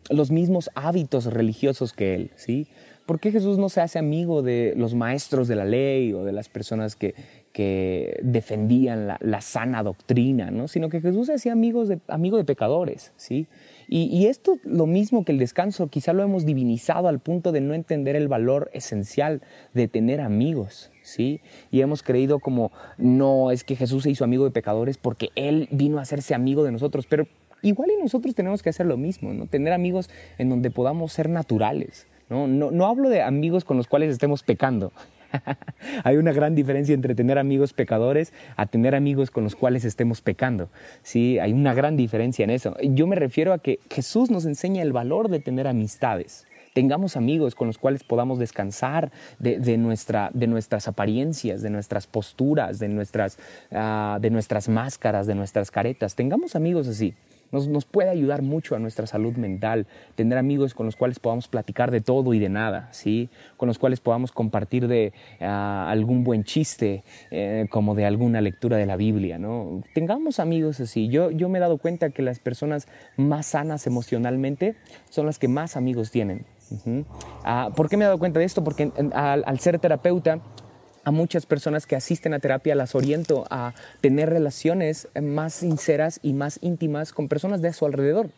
los 0.09 0.31
mismos 0.31 0.71
hábitos 0.73 1.25
religiosos 1.25 1.93
que 1.93 2.15
él, 2.15 2.31
¿sí? 2.35 2.67
¿Por 3.05 3.19
qué 3.19 3.31
Jesús 3.31 3.59
no 3.59 3.69
se 3.69 3.79
hace 3.79 3.99
amigo 3.99 4.41
de 4.41 4.73
los 4.75 4.95
maestros 4.95 5.47
de 5.47 5.55
la 5.55 5.65
ley 5.65 6.13
o 6.13 6.25
de 6.25 6.33
las 6.33 6.49
personas 6.49 6.95
que, 6.95 7.13
que 7.57 8.19
defendían 8.21 9.07
la, 9.19 9.41
sana 9.41 9.81
doctrina, 9.81 10.51
¿no? 10.51 10.67
sino 10.67 10.89
que 10.89 11.01
Jesús 11.01 11.25
se 11.25 11.33
hacía 11.33 11.53
amigos 11.53 11.87
de, 11.87 11.97
amigo 12.07 12.37
de 12.37 12.43
pecadores. 12.43 13.13
¿sí? 13.15 13.47
Y, 13.87 14.27
esto, 14.27 14.59
lo 14.63 14.85
mismo 14.85 15.25
que 15.25 15.31
el 15.31 15.39
descanso, 15.39 15.87
quizá 15.87 16.13
lo 16.13 16.21
hemos 16.21 16.45
divinizado 16.45 17.07
al 17.07 17.17
punto 17.17 17.51
de 17.51 17.61
no 17.61 17.73
entender 17.73 18.15
el 18.15 18.27
valor 18.27 18.69
esencial 18.73 19.41
de 19.73 19.87
tener 19.87 20.21
amigos. 20.21 20.91
¿sí? 21.01 21.41
Y 21.71 21.81
hemos 21.81 22.03
creído 22.03 22.37
como, 22.37 22.71
no, 22.99 23.49
es 23.49 23.63
que 23.63 23.75
Jesús 23.75 24.03
se 24.03 24.11
hizo 24.11 24.23
amigo 24.23 24.43
de 24.43 24.51
pecadores 24.51 24.99
porque 24.99 25.29
Él 25.33 25.67
vino 25.71 25.97
a 25.97 26.03
hacerse 26.03 26.35
amigo 26.35 26.63
de 26.63 26.71
nosotros, 26.71 27.07
pero 27.09 27.27
igual 27.63 27.89
y 27.89 27.99
nosotros 27.99 28.35
tenemos 28.35 28.61
que 28.61 28.69
hacer 28.69 28.85
lo 28.85 28.97
mismo, 28.97 29.33
¿no? 29.33 29.47
tener 29.47 29.73
amigos 29.73 30.11
en 30.37 30.49
donde 30.49 30.69
podamos 30.69 31.11
ser 31.11 31.27
naturales. 31.27 32.05
No, 32.29 32.45
no 32.45 32.85
hablo 32.85 33.09
de 33.09 33.23
amigos 33.23 33.63
con 33.63 33.77
los 33.77 33.87
cuales 33.87 34.11
estemos 34.11 34.43
pecando, 34.43 34.91
Hay 36.03 36.17
una 36.17 36.31
gran 36.31 36.55
diferencia 36.55 36.93
entre 36.93 37.15
tener 37.15 37.37
amigos 37.37 37.73
pecadores 37.73 38.33
a 38.55 38.65
tener 38.65 38.95
amigos 38.95 39.31
con 39.31 39.43
los 39.43 39.55
cuales 39.55 39.85
estemos 39.85 40.21
pecando. 40.21 40.69
Sí, 41.03 41.39
hay 41.39 41.53
una 41.53 41.73
gran 41.73 41.97
diferencia 41.97 42.43
en 42.43 42.49
eso. 42.49 42.75
Yo 42.81 43.07
me 43.07 43.15
refiero 43.15 43.53
a 43.53 43.59
que 43.59 43.79
Jesús 43.89 44.29
nos 44.29 44.45
enseña 44.45 44.81
el 44.81 44.93
valor 44.93 45.29
de 45.29 45.39
tener 45.39 45.67
amistades. 45.67 46.45
Tengamos 46.73 47.17
amigos 47.17 47.55
con 47.55 47.65
los 47.65 47.79
cuales 47.79 48.03
podamos 48.03 48.37
descansar 48.37 49.11
de, 49.39 49.77
nuestra, 49.77 50.29
de 50.33 50.45
nuestras 50.45 50.87
apariencias, 50.87 51.63
de 51.63 51.71
nuestras 51.71 52.05
posturas, 52.05 52.77
de 52.77 52.87
nuestras, 52.87 53.39
ah, 53.71 54.19
de 54.21 54.29
nuestras 54.29 54.69
máscaras, 54.69 55.25
de 55.25 55.33
nuestras 55.33 55.71
caretas. 55.71 56.13
Tengamos 56.13 56.55
amigos 56.55 56.87
así. 56.87 57.15
Nos, 57.51 57.85
puede 57.85 58.09
ayudar 58.09 58.41
mucho 58.41 58.75
a 58.75 58.79
nuestra 58.79 59.07
salud 59.07 59.35
mental, 59.35 59.87
tener 60.15 60.37
amigos 60.37 60.73
con 60.73 60.85
los 60.85 60.95
cuales 60.95 61.19
podamos 61.19 61.47
platicar 61.47 61.91
de 61.91 62.01
todo 62.01 62.33
y 62.33 62.39
de 62.39 62.49
nada, 62.49 62.89
¿sí? 62.91 63.29
con 63.55 63.67
los 63.67 63.79
cuales 63.79 63.99
podamos 63.99 64.31
compartir 64.31 64.87
de 64.87 65.13
ah, 65.41 65.87
algún 65.89 66.23
buen 66.23 66.43
chiste, 66.43 67.03
eh, 67.31 67.67
como 67.69 67.95
de 67.95 68.05
alguna 68.05 68.41
lectura 68.41 68.77
de 68.77 68.85
la 68.85 68.97
Biblia. 68.97 69.37
¿no? 69.37 69.81
Tengamos 69.93 70.39
amigos 70.39 70.79
así. 70.79 71.07
Yo, 71.07 71.31
yo 71.31 71.49
me 71.49 71.57
he 71.57 71.61
dado 71.61 71.77
cuenta 71.77 72.09
que 72.09 72.21
las 72.21 72.39
personas 72.39 72.87
más 73.15 73.47
sanas 73.47 73.87
emocionalmente 73.87 74.75
son 75.09 75.25
las 75.25 75.39
que 75.39 75.47
más 75.47 75.77
amigos 75.77 76.11
tienen. 76.11 76.45
Ah, 77.43 77.69
¿Por 77.75 77.89
qué 77.89 77.97
me 77.97 78.03
he 78.03 78.07
dado 78.07 78.19
cuenta 78.19 78.39
de 78.39 78.45
esto? 78.45 78.63
Porque 78.63 78.91
al 79.13 79.59
ser 79.59 79.79
terapeuta, 79.79 80.41
a 81.07 81.11
muchas 81.11 81.45
personas 81.45 81.87
que 81.87 81.95
asisten 81.95 82.33
a 82.33 82.39
terapia 82.39 82.75
las 82.75 82.93
oriento 82.93 83.47
a 83.49 83.73
tener 84.01 84.29
relaciones 84.29 85.07
más 85.21 85.53
sinceras 85.53 86.19
y 86.21 86.33
más 86.33 86.59
íntimas 86.61 87.13
con 87.13 87.29
personas 87.29 87.61
de 87.61 87.71
su 87.71 87.85
alrededor. 87.85 88.29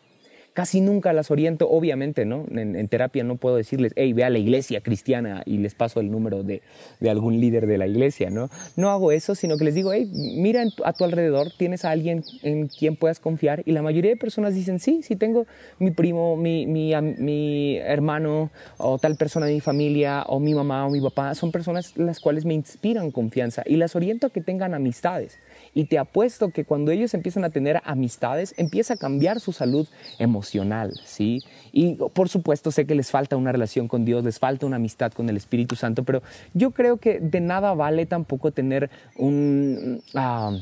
Casi 0.52 0.80
nunca 0.80 1.12
las 1.12 1.30
oriento, 1.30 1.68
obviamente, 1.70 2.24
¿no? 2.24 2.44
En, 2.50 2.88
terapia 2.88 3.22
no 3.24 3.36
puedo 3.36 3.56
decirles, 3.56 3.92
hey, 3.96 4.12
ve 4.12 4.24
a 4.24 4.30
la 4.30 4.38
iglesia 4.38 4.80
cristiana 4.80 5.42
y 5.46 5.58
les 5.58 5.74
paso 5.74 6.00
el 6.00 6.10
número 6.10 6.42
de, 6.42 6.62
algún 7.08 7.40
líder 7.40 7.66
de 7.66 7.78
la 7.78 7.86
iglesia, 7.86 8.30
¿no? 8.30 8.50
No 8.76 8.90
hago 8.90 9.12
eso, 9.12 9.34
sino 9.34 9.56
que 9.56 9.64
les 9.64 9.74
digo, 9.74 9.92
hey, 9.92 10.10
mira 10.12 10.64
a 10.84 10.92
tu 10.92 11.04
alrededor, 11.04 11.52
tienes 11.56 11.84
a 11.84 11.90
alguien 11.90 12.24
en 12.42 12.68
quien 12.68 12.96
puedas 12.96 13.20
confiar 13.20 13.62
y 13.64 13.72
la 13.72 13.82
mayoría 13.82 14.10
de 14.10 14.16
personas 14.16 14.54
dicen, 14.54 14.80
sí, 14.80 15.02
sí 15.02 15.16
tengo 15.16 15.46
mi 15.78 15.90
primo, 15.90 16.36
mi, 16.36 16.66
mi 16.66 17.76
hermano 17.76 18.50
o 18.78 18.98
tal 18.98 19.16
persona 19.16 19.46
de 19.46 19.54
mi 19.54 19.60
familia 19.60 20.24
o 20.26 20.40
mi 20.40 20.54
mamá 20.54 20.86
o 20.86 20.90
mi 20.90 21.00
papá, 21.00 21.34
son 21.34 21.52
personas 21.52 21.96
las 21.96 22.20
cuales 22.20 22.44
me 22.44 22.54
inspiran 22.54 23.10
confianza 23.10 23.62
y 23.66 23.76
las 23.76 23.96
oriento 23.96 24.26
a 24.26 24.30
que 24.30 24.40
tengan 24.40 24.74
amistades. 24.74 25.38
Y 25.74 25.84
te 25.84 25.98
apuesto 25.98 26.50
que 26.50 26.64
cuando 26.64 26.90
ellos 26.90 27.14
empiezan 27.14 27.44
a 27.44 27.50
tener 27.50 27.80
amistades, 27.84 28.54
empieza 28.56 28.94
a 28.94 28.96
cambiar 28.96 29.40
su 29.40 29.52
salud 29.52 29.88
emocional, 30.18 30.92
¿sí? 31.04 31.42
Y 31.72 31.94
por 31.94 32.28
supuesto 32.28 32.70
sé 32.70 32.86
que 32.86 32.94
les 32.94 33.10
falta 33.10 33.36
una 33.36 33.52
relación 33.52 33.88
con 33.88 34.04
Dios, 34.04 34.24
les 34.24 34.38
falta 34.38 34.66
una 34.66 34.76
amistad 34.76 35.12
con 35.12 35.28
el 35.28 35.36
Espíritu 35.36 35.76
Santo, 35.76 36.04
pero 36.04 36.22
yo 36.54 36.72
creo 36.72 36.96
que 36.96 37.20
de 37.20 37.40
nada 37.40 37.74
vale 37.74 38.06
tampoco 38.06 38.50
tener 38.50 38.90
un... 39.16 40.02
Ah, 40.14 40.58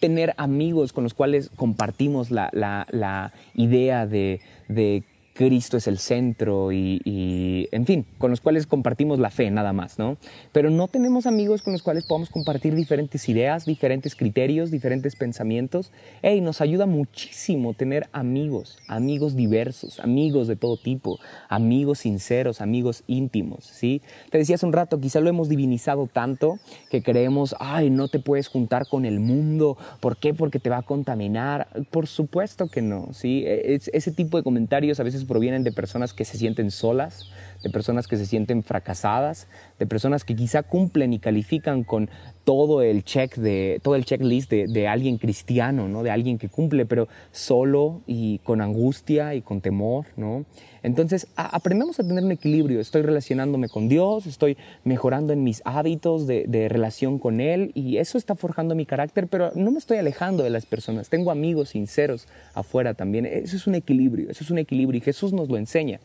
tener 0.00 0.34
amigos 0.36 0.92
con 0.92 1.04
los 1.04 1.14
cuales 1.14 1.50
compartimos 1.56 2.30
la, 2.30 2.50
la, 2.52 3.32
idea 3.54 4.06
de, 4.06 4.40
de 4.68 5.04
Cristo 5.38 5.76
es 5.76 5.86
el 5.86 5.98
centro 5.98 6.72
y, 6.72 7.68
en 7.70 7.86
fin, 7.86 8.04
con 8.18 8.32
los 8.32 8.40
cuales 8.40 8.66
compartimos 8.66 9.20
la 9.20 9.30
fe 9.30 9.52
nada 9.52 9.72
más, 9.72 9.96
¿no? 9.96 10.16
Pero 10.50 10.68
no 10.68 10.88
tenemos 10.88 11.26
amigos 11.26 11.62
con 11.62 11.72
los 11.72 11.84
cuales 11.84 12.06
podamos 12.06 12.28
compartir 12.28 12.74
diferentes 12.74 13.28
ideas, 13.28 13.64
diferentes 13.64 14.16
criterios, 14.16 14.72
diferentes 14.72 15.14
pensamientos. 15.14 15.92
Hey, 16.22 16.40
nos 16.40 16.60
ayuda 16.60 16.86
muchísimo 16.86 17.72
tener 17.74 18.08
amigos, 18.10 18.78
amigos 18.88 19.36
diversos, 19.36 20.00
amigos 20.00 20.48
de 20.48 20.56
todo 20.56 20.76
tipo, 20.76 21.20
amigos 21.48 22.00
sinceros, 22.00 22.60
amigos 22.60 23.04
íntimos, 23.06 23.64
¿sí? 23.64 24.02
Te 24.30 24.38
decía 24.38 24.56
hace 24.56 24.66
un 24.66 24.72
rato, 24.72 24.98
quizá 24.98 25.20
lo 25.20 25.30
hemos 25.30 25.48
divinizado 25.48 26.08
tanto 26.12 26.58
que 26.90 27.00
creemos, 27.00 27.54
ay, 27.60 27.90
no 27.90 28.08
te 28.08 28.18
puedes 28.18 28.48
juntar 28.48 28.88
con 28.88 29.04
el 29.04 29.20
mundo, 29.20 29.78
¿por 30.00 30.16
qué? 30.16 30.34
Porque 30.34 30.58
te 30.58 30.68
va 30.68 30.78
a 30.78 30.82
contaminar. 30.82 31.68
Por 31.92 32.08
supuesto 32.08 32.66
que 32.66 32.82
no, 32.82 33.10
¿sí? 33.12 33.44
E, 33.46 33.78
ese 33.92 34.10
tipo 34.10 34.36
de 34.36 34.42
comentarios 34.42 34.98
a 34.98 35.04
veces 35.04 35.27
provienen 35.28 35.62
de 35.62 35.70
personas 35.70 36.12
que 36.12 36.24
se 36.24 36.36
sienten 36.36 36.72
solas, 36.72 37.30
de 37.62 37.70
personas 37.70 38.06
que 38.06 38.16
se 38.16 38.26
sienten 38.26 38.62
fracasadas, 38.62 39.48
de 39.78 39.86
personas 39.86 40.24
que 40.24 40.36
quizá 40.36 40.62
cumplen 40.62 41.12
y 41.12 41.18
califican 41.18 41.84
con 41.84 42.08
todo 42.44 42.80
el 42.80 43.04
check 43.04 43.36
de 43.36 43.78
todo 43.82 43.94
el 43.94 44.06
checklist 44.06 44.50
de, 44.50 44.88
alguien 44.88 45.18
cristiano, 45.18 45.86
¿no? 45.86 46.02
De 46.02 46.10
alguien 46.10 46.38
que 46.38 46.48
cumple, 46.48 46.86
pero 46.86 47.06
solo 47.30 48.00
y 48.06 48.38
con 48.38 48.62
angustia 48.62 49.34
y 49.34 49.42
con 49.42 49.60
temor, 49.60 50.06
¿no? 50.16 50.46
Entonces, 50.82 51.26
aprendamos 51.36 52.00
a 52.00 52.04
tener 52.04 52.24
un 52.24 52.32
equilibrio. 52.32 52.80
Estoy 52.80 53.02
relacionándome 53.02 53.68
con 53.68 53.88
Dios, 53.88 54.26
estoy 54.26 54.56
mejorando 54.84 55.34
en 55.34 55.44
mis 55.44 55.60
hábitos 55.66 56.26
de, 56.26 56.46
de, 56.48 56.70
relación 56.70 57.18
con 57.18 57.42
Él 57.42 57.72
y 57.74 57.98
eso 57.98 58.16
está 58.16 58.34
forjando 58.34 58.74
mi 58.74 58.86
carácter, 58.86 59.26
pero 59.26 59.50
no 59.54 59.70
me 59.70 59.78
estoy 59.78 59.98
alejando 59.98 60.42
de 60.42 60.50
las 60.50 60.64
personas. 60.64 61.10
Tengo 61.10 61.30
amigos 61.30 61.70
sinceros 61.70 62.28
afuera 62.54 62.94
también. 62.94 63.26
Eso 63.26 63.56
es 63.56 63.66
un 63.66 63.74
equilibrio, 63.74 64.30
eso 64.30 64.42
es 64.42 64.50
un 64.50 64.58
equilibrio 64.58 64.98
y 64.98 65.02
Jesús 65.02 65.34
nos 65.34 65.50
lo 65.50 65.58
enseña. 65.58 66.00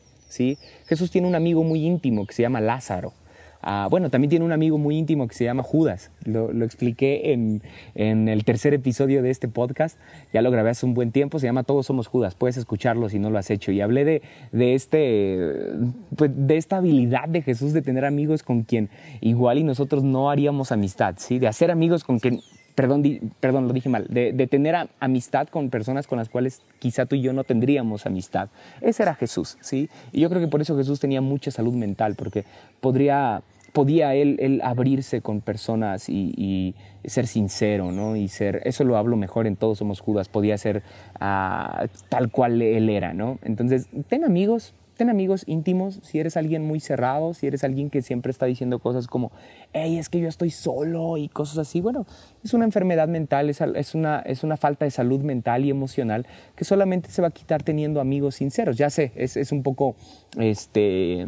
Jesús 0.87 1.11
tiene 1.11 1.27
un 1.27 1.35
amigo 1.35 1.63
muy 1.63 1.85
íntimo 1.85 2.25
que 2.25 2.33
se 2.33 2.41
llama 2.41 2.61
Lázaro. 2.61 3.13
Ah, 3.65 3.87
bueno, 3.89 4.09
también 4.09 4.29
tiene 4.29 4.43
un 4.43 4.51
amigo 4.51 4.77
muy 4.77 4.97
íntimo 4.97 5.25
que 5.25 5.35
se 5.35 5.45
llama 5.45 5.63
Judas. 5.63 6.11
Lo, 6.25 6.49
expliqué 6.65 7.31
en, 7.31 7.61
el 7.95 8.43
tercer 8.43 8.73
episodio 8.73 9.23
de 9.23 9.29
este 9.29 9.47
podcast. 9.47 9.97
Ya 10.33 10.41
lo 10.41 10.51
grabé 10.51 10.71
hace 10.71 10.85
un 10.85 10.93
buen 10.93 11.13
tiempo. 11.13 11.39
Se 11.39 11.45
llama 11.45 11.63
Todos 11.63 11.85
somos 11.85 12.07
Judas. 12.07 12.35
Puedes 12.35 12.57
escucharlo 12.57 13.07
si 13.07 13.19
no 13.19 13.29
lo 13.29 13.37
has 13.37 13.49
hecho. 13.49 13.71
Y 13.71 13.79
hablé 13.79 14.03
de, 14.03 14.73
este, 14.73 15.39
pues, 16.17 16.31
de 16.35 16.57
esta 16.57 16.77
habilidad 16.77 17.29
de 17.29 17.41
Jesús 17.41 17.71
de 17.71 17.81
tener 17.81 18.03
amigos 18.03 18.43
con 18.43 18.63
quien 18.63 18.89
igual 19.21 19.57
y 19.59 19.63
nosotros 19.63 20.03
no 20.03 20.29
haríamos 20.29 20.73
amistad. 20.73 21.15
De 21.29 21.47
hacer 21.47 21.71
amigos 21.71 22.03
con 22.03 22.19
quien 22.19 22.41
perdón, 22.75 23.03
perdón, 23.39 23.67
lo 23.67 23.73
dije 23.73 23.89
mal, 23.89 24.07
de, 24.09 24.33
de, 24.33 24.47
tener 24.47 24.75
amistad 24.99 25.47
con 25.47 25.69
personas 25.69 26.07
con 26.07 26.17
las 26.17 26.29
cuales 26.29 26.61
quizá 26.79 27.05
tú 27.05 27.15
y 27.15 27.21
yo 27.21 27.33
no 27.33 27.43
tendríamos 27.43 28.05
amistad. 28.05 28.49
Ese 28.81 29.03
era 29.03 29.15
Jesús, 29.15 29.57
¿sí? 29.61 29.89
Y 30.11 30.21
yo 30.21 30.29
creo 30.29 30.41
que 30.41 30.47
por 30.47 30.61
eso 30.61 30.75
Jesús 30.75 30.99
tenía 30.99 31.21
mucha 31.21 31.51
salud 31.51 31.73
mental, 31.73 32.15
porque 32.15 32.45
podría, 32.81 33.43
podía 33.73 34.15
él, 34.15 34.37
él 34.39 34.61
abrirse 34.63 35.21
con 35.21 35.41
personas 35.41 36.09
y, 36.09 36.75
ser 37.05 37.27
sincero, 37.27 37.91
¿no? 37.91 38.15
Y 38.15 38.29
ser, 38.29 38.61
eso 38.63 38.85
lo 38.85 38.95
hablo 38.95 39.17
mejor 39.17 39.45
en 39.45 39.57
Todos 39.57 39.79
Somos 39.79 39.99
Judas, 39.99 40.29
podía 40.29 40.57
ser 40.57 40.83
ah, 41.19 41.87
tal 42.07 42.31
cual 42.31 42.61
él 42.61 42.89
era, 42.89 43.13
¿no? 43.13 43.39
Entonces, 43.43 43.87
ten 44.07 44.23
amigos, 44.23 44.73
ten 44.95 45.09
amigos 45.09 45.43
íntimos, 45.47 45.99
si 46.03 46.19
eres 46.19 46.37
alguien 46.37 46.65
muy 46.65 46.79
cerrado, 46.79 47.33
si 47.33 47.47
eres 47.47 47.63
alguien 47.63 47.89
que 47.89 48.01
siempre 48.01 48.31
está 48.31 48.45
diciendo 48.45 48.79
cosas 48.79 49.07
como, 49.07 49.31
hey, 49.73 49.97
es 49.97 50.09
que 50.09 50.19
yo 50.19 50.27
estoy 50.27 50.49
solo 50.49 51.17
y 51.17 51.29
cosas 51.29 51.57
así, 51.57 51.81
bueno, 51.81 52.05
es 52.43 52.53
una 52.53 52.65
enfermedad 52.65 53.07
mental, 53.07 53.49
es, 53.49 53.95
una, 53.95 54.19
es 54.19 54.43
una 54.43 54.57
falta 54.57 54.85
de 54.85 54.91
salud 54.91 55.21
mental 55.21 55.65
y 55.65 55.69
emocional 55.69 56.25
que 56.55 56.65
solamente 56.65 57.09
se 57.09 57.21
va 57.21 57.29
a 57.29 57.31
quitar 57.31 57.63
teniendo 57.63 58.01
amigos 58.01 58.35
sinceros. 58.35 58.77
Ya 58.77 58.89
sé, 58.89 59.11
es, 59.15 59.37
es 59.37 59.51
un 59.51 59.63
poco, 59.63 59.95
este 60.37 61.27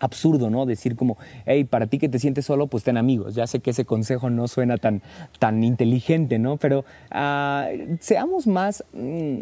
absurdo, 0.00 0.50
¿no? 0.50 0.66
Decir 0.66 0.96
como, 0.96 1.16
hey, 1.46 1.64
para 1.64 1.86
ti 1.86 1.98
que 1.98 2.08
te 2.08 2.18
sientes 2.18 2.46
solo, 2.46 2.66
pues 2.66 2.82
ten 2.82 2.96
amigos. 2.96 3.34
Ya 3.34 3.46
sé 3.46 3.60
que 3.60 3.70
ese 3.70 3.84
consejo 3.84 4.30
no 4.30 4.48
suena 4.48 4.76
tan, 4.78 5.02
tan 5.38 5.62
inteligente, 5.62 6.38
¿no? 6.38 6.56
Pero 6.56 6.84
ah, 7.10 7.68
seamos 8.00 8.46
más, 8.46 8.84
mm, 8.92 9.38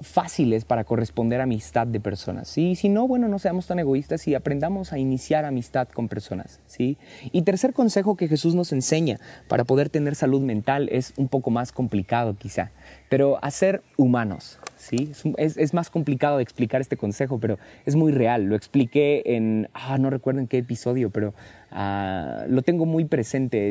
fáciles 0.00 0.64
para 0.64 0.84
corresponder 0.84 1.40
amistad 1.40 1.86
de 1.86 2.00
personas. 2.00 2.48
¿sí? 2.48 2.74
Si 2.74 2.88
no, 2.88 3.08
bueno, 3.08 3.28
no 3.28 3.38
seamos 3.38 3.66
tan 3.66 3.78
egoístas 3.78 4.26
y 4.28 4.34
aprendamos 4.34 4.92
a 4.92 4.98
iniciar 4.98 5.44
amistad 5.44 5.88
con 5.88 6.08
personas. 6.08 6.60
¿sí? 6.66 6.98
Y 7.32 7.42
tercer 7.42 7.72
consejo 7.72 8.16
que 8.16 8.28
Jesús 8.28 8.54
nos 8.54 8.72
enseña 8.72 9.18
para 9.48 9.64
poder 9.64 9.88
tener 9.88 10.14
salud 10.14 10.40
mental 10.40 10.88
es 10.90 11.12
un 11.16 11.28
poco 11.28 11.50
más 11.50 11.72
complicado 11.72 12.36
quizá, 12.36 12.70
pero 13.08 13.42
hacer 13.42 13.82
humanos. 13.96 14.58
¿sí? 14.76 15.12
Es, 15.36 15.74
más 15.74 15.90
complicado 15.90 16.36
de 16.36 16.42
explicar 16.42 16.80
este 16.80 16.96
consejo, 16.96 17.38
pero 17.38 17.58
es 17.84 17.96
muy 17.96 18.12
real. 18.12 18.44
Lo 18.44 18.56
expliqué 18.56 19.22
en, 19.26 19.68
ah, 19.74 19.98
no 19.98 20.10
recuerdo 20.10 20.40
en 20.40 20.46
qué 20.46 20.58
episodio, 20.58 21.10
pero 21.10 21.34
ah, 21.70 22.44
lo 22.48 22.62
tengo 22.62 22.86
muy 22.86 23.04
presente. 23.04 23.70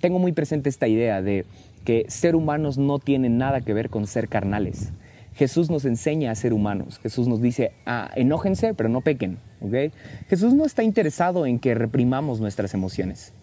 tengo 0.00 0.18
muy 0.18 0.32
presente 0.32 0.68
esta 0.68 0.88
idea 0.88 1.22
de 1.22 1.44
que 1.84 2.06
ser 2.08 2.34
humanos 2.34 2.78
no 2.78 2.98
tiene 2.98 3.28
nada 3.28 3.60
que 3.60 3.74
ver 3.74 3.90
con 3.90 4.06
ser 4.06 4.28
carnales. 4.28 4.92
Jesús 5.34 5.70
nos 5.70 5.84
enseña 5.84 6.30
a 6.30 6.34
ser 6.34 6.52
humanos. 6.52 6.98
Jesús 6.98 7.28
nos 7.28 7.42
dice, 7.42 7.72
ah, 7.84 8.10
enójense, 8.16 8.74
pero 8.74 8.88
no 8.88 9.02
pequen. 9.02 9.38
¿okay? 9.60 9.92
Jesús 10.28 10.54
no 10.54 10.64
está 10.64 10.82
interesado 10.82 11.46
en 11.46 11.58
que 11.58 11.74
reprimamos 11.74 12.40
nuestras 12.40 12.72
emociones. 12.72 13.34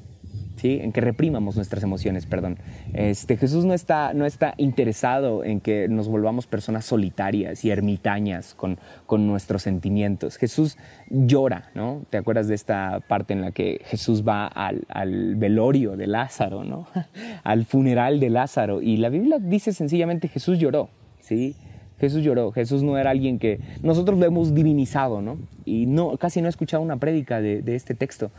¿Sí? 0.56 0.80
en 0.82 0.92
que 0.92 1.02
reprimamos 1.02 1.56
nuestras 1.56 1.84
emociones, 1.84 2.26
perdón. 2.26 2.58
Este, 2.94 3.38
Jesús 3.38 3.66
no 3.66 3.74
está, 3.74 4.14
no 4.14 4.26
está 4.26 4.54
interesado 4.58 5.44
en 5.44 5.60
que 5.60 5.88
nos 5.90 6.08
volvamos 6.08 6.48
personas 6.48 6.86
solitarias 6.86 7.66
y 7.66 7.72
ermitañas 7.72 8.54
con, 8.54 8.78
con 9.06 9.28
nuestros 9.28 9.64
sentimientos. 9.64 10.38
Jesús 10.38 10.78
llora, 11.10 11.72
¿no? 11.74 12.06
¿Te 12.10 12.18
acuerdas 12.18 12.48
de 12.48 12.56
esta 12.56 13.02
parte 13.08 13.34
en 13.34 13.42
la 13.42 13.52
que 13.52 13.82
Jesús 13.86 14.24
va 14.26 14.48
al, 14.48 14.86
al 14.90 15.36
velorio 15.36 15.98
de 15.98 16.08
Lázaro, 16.08 16.64
¿no? 16.64 16.88
al 17.44 17.66
funeral 17.66 18.20
de 18.20 18.30
Lázaro? 18.30 18.82
Y 18.82 18.98
la 18.98 19.10
Biblia 19.10 19.40
dice 19.40 19.74
sencillamente 19.74 20.28
Jesús 20.28 20.60
lloró, 20.60 20.90
¿sí? 21.20 21.56
Jesús 22.04 22.22
lloró, 22.22 22.52
Jesús 22.52 22.84
no 22.84 22.98
era 22.98 23.12
alguien 23.12 23.40
que 23.40 23.62
nosotros 23.82 24.20
lo 24.20 24.26
hemos 24.26 24.54
divinizado, 24.54 25.22
¿no? 25.22 25.38
Y 25.64 25.86
no, 25.86 26.18
casi 26.18 26.42
no 26.42 26.48
he 26.48 26.50
escuchado 26.50 26.84
una 26.84 26.98
prédica 26.98 27.40
de, 27.40 27.64
este 27.76 27.96
texto, 27.96 28.30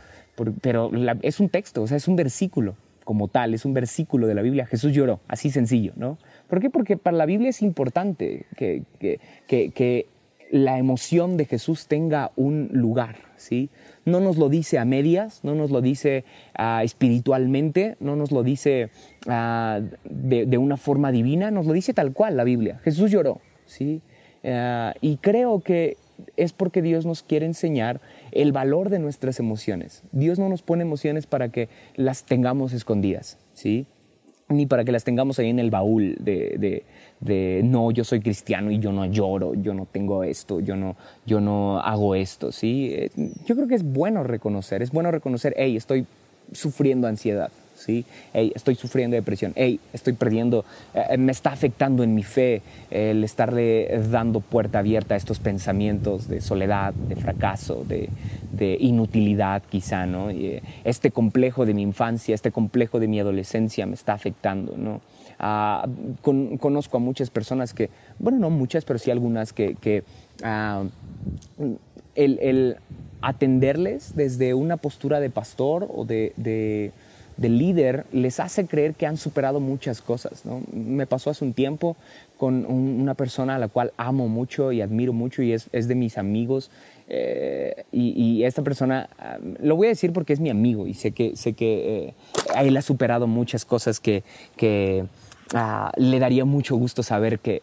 pero 0.61 0.91
es 1.21 1.39
un 1.39 1.49
texto, 1.49 1.83
o 1.83 1.87
sea, 1.87 1.97
es 1.97 2.07
un 2.07 2.15
versículo 2.15 2.75
como 3.03 3.27
tal, 3.27 3.53
es 3.53 3.65
un 3.65 3.73
versículo 3.73 4.27
de 4.27 4.33
la 4.33 4.41
Biblia. 4.41 4.65
Jesús 4.65 4.91
lloró, 4.91 5.19
así 5.27 5.51
sencillo, 5.51 5.93
¿no? 5.95 6.17
¿Por 6.47 6.59
qué? 6.59 6.69
Porque 6.69 6.97
para 6.97 7.15
la 7.15 7.25
Biblia 7.25 7.49
es 7.49 7.61
importante 7.61 8.45
que, 8.57 8.83
que, 8.99 9.19
que 9.47 10.07
la 10.51 10.77
emoción 10.77 11.37
de 11.37 11.45
Jesús 11.45 11.87
tenga 11.87 12.31
un 12.35 12.69
lugar, 12.71 13.17
¿sí? 13.35 13.69
No 14.05 14.19
nos 14.19 14.37
lo 14.37 14.49
dice 14.49 14.77
a 14.77 14.85
medias, 14.85 15.41
no 15.43 15.55
nos 15.55 15.71
lo 15.71 15.81
dice 15.81 16.23
ah, 16.55 16.81
espiritualmente, 16.83 17.97
no 17.99 18.15
nos 18.15 18.31
lo 18.31 18.43
dice 18.43 18.89
ah, 19.27 19.81
de, 20.03 20.57
una 20.57 20.77
forma 20.77 21.11
divina, 21.11 21.51
nos 21.51 21.65
lo 21.65 21.73
dice 21.73 21.93
tal 21.93 22.13
cual 22.13 22.37
la 22.37 22.43
Biblia. 22.43 22.79
Jesús 22.83 23.11
lloró, 23.11 23.41
¿sí? 23.65 24.01
Ah, 24.43 24.93
y 25.01 25.17
creo 25.17 25.61
que 25.61 25.97
es 26.37 26.53
porque 26.53 26.81
Dios 26.81 27.05
nos 27.05 27.23
quiere 27.23 27.45
enseñar 27.45 27.99
el 28.31 28.51
valor 28.51 28.89
de 28.89 28.99
nuestras 28.99 29.39
emociones. 29.39 30.03
Dios 30.11 30.39
no 30.39 30.49
nos 30.49 30.61
pone 30.61 30.83
emociones 30.83 31.27
para 31.27 31.49
que 31.49 31.69
las 31.95 32.25
tengamos 32.25 32.73
escondidas, 32.73 33.37
¿sí? 33.53 33.85
Ni 34.47 34.65
para 34.65 34.83
que 34.83 34.91
las 34.91 35.03
tengamos 35.03 35.39
ahí 35.39 35.49
en 35.49 35.59
el 35.59 35.71
baúl 35.71 36.17
de, 36.19 36.83
de, 37.19 37.61
no, 37.63 37.91
yo 37.91 38.03
soy 38.03 38.19
cristiano 38.19 38.69
y 38.69 38.79
yo 38.79 38.91
no 38.91 39.05
lloro, 39.05 39.55
yo 39.55 39.73
no 39.73 39.87
tengo 39.91 40.23
esto, 40.23 40.59
yo 40.59 40.75
no, 40.75 40.95
yo 41.25 41.41
no 41.41 41.79
hago 41.79 42.13
esto, 42.13 42.51
¿sí? 42.51 42.91
Eh, 42.93 43.09
yo 43.45 43.55
creo 43.55 43.67
que 43.67 43.75
es 43.75 43.83
bueno 43.83 44.23
reconocer, 44.23 44.81
es 44.81 44.91
bueno 44.91 45.09
reconocer, 45.11 45.55
hey, 45.57 45.75
estoy 45.75 46.05
sufriendo 46.51 47.07
ansiedad, 47.07 47.49
Hey, 47.87 48.51
estoy 48.55 48.75
sufriendo 48.75 49.15
depresión, 49.15 49.53
hey, 49.55 49.79
estoy 49.93 50.13
perdiendo, 50.13 50.65
eh, 50.93 51.17
me 51.17 51.31
está 51.31 51.51
afectando 51.51 52.03
en 52.03 52.15
mi 52.15 52.23
fe 52.23 52.61
el 52.89 53.23
estarle 53.23 54.01
dando 54.09 54.39
puerta 54.39 54.79
abierta 54.79 55.13
a 55.13 55.17
estos 55.17 55.39
pensamientos 55.39 56.27
de 56.27 56.41
soledad, 56.41 56.93
de 56.93 57.15
fracaso, 57.15 57.85
de, 57.85 58.09
inutilidad 58.79 59.61
quizá, 59.69 60.05
¿no? 60.05 60.29
Eh, 60.29 60.63
este 60.85 61.11
complejo 61.11 61.65
de 61.65 61.73
mi 61.73 61.81
infancia, 61.81 62.33
este 62.33 62.51
complejo 62.51 62.99
de 62.99 63.07
mi 63.07 63.19
adolescencia 63.19 63.85
me 63.85 63.93
está 63.93 64.13
afectando, 64.13 64.75
¿no? 64.77 65.01
Ah, 65.37 65.87
conozco 66.21 66.97
a 66.97 66.99
muchas 66.99 67.29
personas 67.29 67.73
que, 67.73 67.89
bueno, 68.17 68.39
no 68.39 68.49
muchas, 68.49 68.85
pero 68.85 68.97
sí 68.97 69.11
algunas 69.11 69.51
que, 69.53 70.03
ah, 70.43 70.83
el, 72.15 72.77
atenderles 73.21 74.15
desde 74.15 74.53
una 74.53 74.77
postura 74.77 75.19
de 75.19 75.29
pastor 75.29 75.87
o 75.93 76.05
de 76.05 76.33
líder 77.37 78.05
les 78.11 78.39
hace 78.39 78.65
creer 78.65 78.93
que 78.93 79.05
han 79.05 79.17
superado 79.17 79.59
muchas 79.59 80.01
cosas. 80.01 80.43
Me 80.73 81.05
pasó 81.05 81.29
hace 81.29 81.43
un 81.45 81.53
tiempo 81.53 81.95
con 82.37 82.65
una 82.65 83.13
persona 83.13 83.55
a 83.55 83.59
la 83.59 83.67
cual 83.67 83.93
amo 83.97 84.27
mucho 84.27 84.71
y 84.71 84.81
admiro 84.81 85.13
mucho 85.13 85.41
y 85.41 85.53
es, 85.53 85.69
de 85.71 85.95
mis 85.95 86.17
amigos. 86.17 86.71
Eh, 87.07 87.85
y, 87.91 88.43
esta 88.43 88.63
persona, 88.63 89.09
ah, 89.19 89.37
lo 89.61 89.75
voy 89.75 89.87
a 89.87 89.89
decir 89.89 90.11
porque 90.11 90.33
es 90.33 90.39
mi 90.39 90.49
amigo 90.49 90.87
y 90.87 90.93
sé 90.93 91.11
que, 91.11 91.35
sé 91.35 91.53
que 91.53 92.07
eh, 92.07 92.13
él 92.57 92.75
ha 92.75 92.81
superado 92.81 93.27
muchas 93.27 93.63
cosas 93.63 93.99
que, 93.99 94.23
que 94.55 95.05
ah, 95.53 95.91
le 95.97 96.19
daría 96.19 96.45
mucho 96.45 96.75
gusto 96.75 97.03
saber 97.03 97.39
que, 97.39 97.61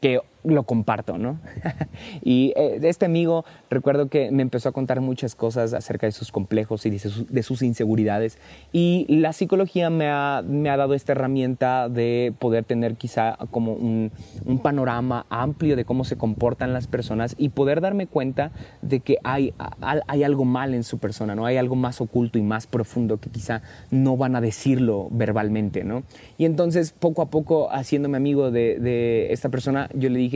que 0.00 0.20
lo 0.46 0.62
comparto, 0.62 1.18
¿no? 1.18 1.38
y 2.22 2.52
eh, 2.56 2.78
este 2.82 3.04
amigo 3.04 3.44
recuerdo 3.68 4.08
que 4.08 4.30
me 4.30 4.42
empezó 4.42 4.68
a 4.68 4.72
contar 4.72 5.00
muchas 5.00 5.34
cosas 5.34 5.74
acerca 5.74 6.06
de 6.06 6.12
sus 6.12 6.30
complejos 6.30 6.86
y 6.86 6.90
de 6.90 7.42
sus, 7.42 7.62
inseguridades 7.62 8.38
y 8.72 9.06
la 9.08 9.32
psicología 9.32 9.90
me 9.90 10.08
ha, 10.08 10.42
me 10.46 10.70
ha, 10.70 10.76
dado 10.76 10.94
esta 10.94 11.12
herramienta 11.12 11.88
de 11.88 12.34
poder 12.38 12.64
tener 12.64 12.96
quizá 12.96 13.36
como 13.50 13.72
un, 13.72 14.12
un, 14.44 14.58
panorama 14.58 15.26
amplio 15.30 15.74
de 15.74 15.84
cómo 15.84 16.04
se 16.04 16.16
comportan 16.16 16.72
las 16.72 16.86
personas 16.86 17.34
y 17.38 17.48
poder 17.48 17.80
darme 17.80 18.06
cuenta 18.06 18.52
de 18.82 19.00
que 19.00 19.18
hay, 19.24 19.54
hay 19.80 20.22
algo 20.22 20.44
mal 20.44 20.74
en 20.74 20.84
su 20.84 20.98
persona, 20.98 21.34
¿no? 21.34 21.46
Hay 21.46 21.56
algo 21.56 21.76
más 21.76 22.00
oculto 22.00 22.38
y 22.38 22.42
más 22.42 22.66
profundo 22.66 23.18
que 23.18 23.30
quizá 23.30 23.62
no 23.90 24.16
van 24.16 24.36
a 24.36 24.40
decirlo 24.40 25.08
verbalmente, 25.10 25.82
¿no? 25.82 26.02
Y 26.36 26.44
entonces 26.44 26.92
poco 26.92 27.22
a 27.22 27.30
poco 27.30 27.68
haciéndome 27.70 28.16
amigo 28.16 28.50
de, 28.50 28.78
de 28.78 29.32
esta 29.32 29.48
persona, 29.48 29.88
yo 29.94 30.10
le 30.10 30.18
dije, 30.18 30.35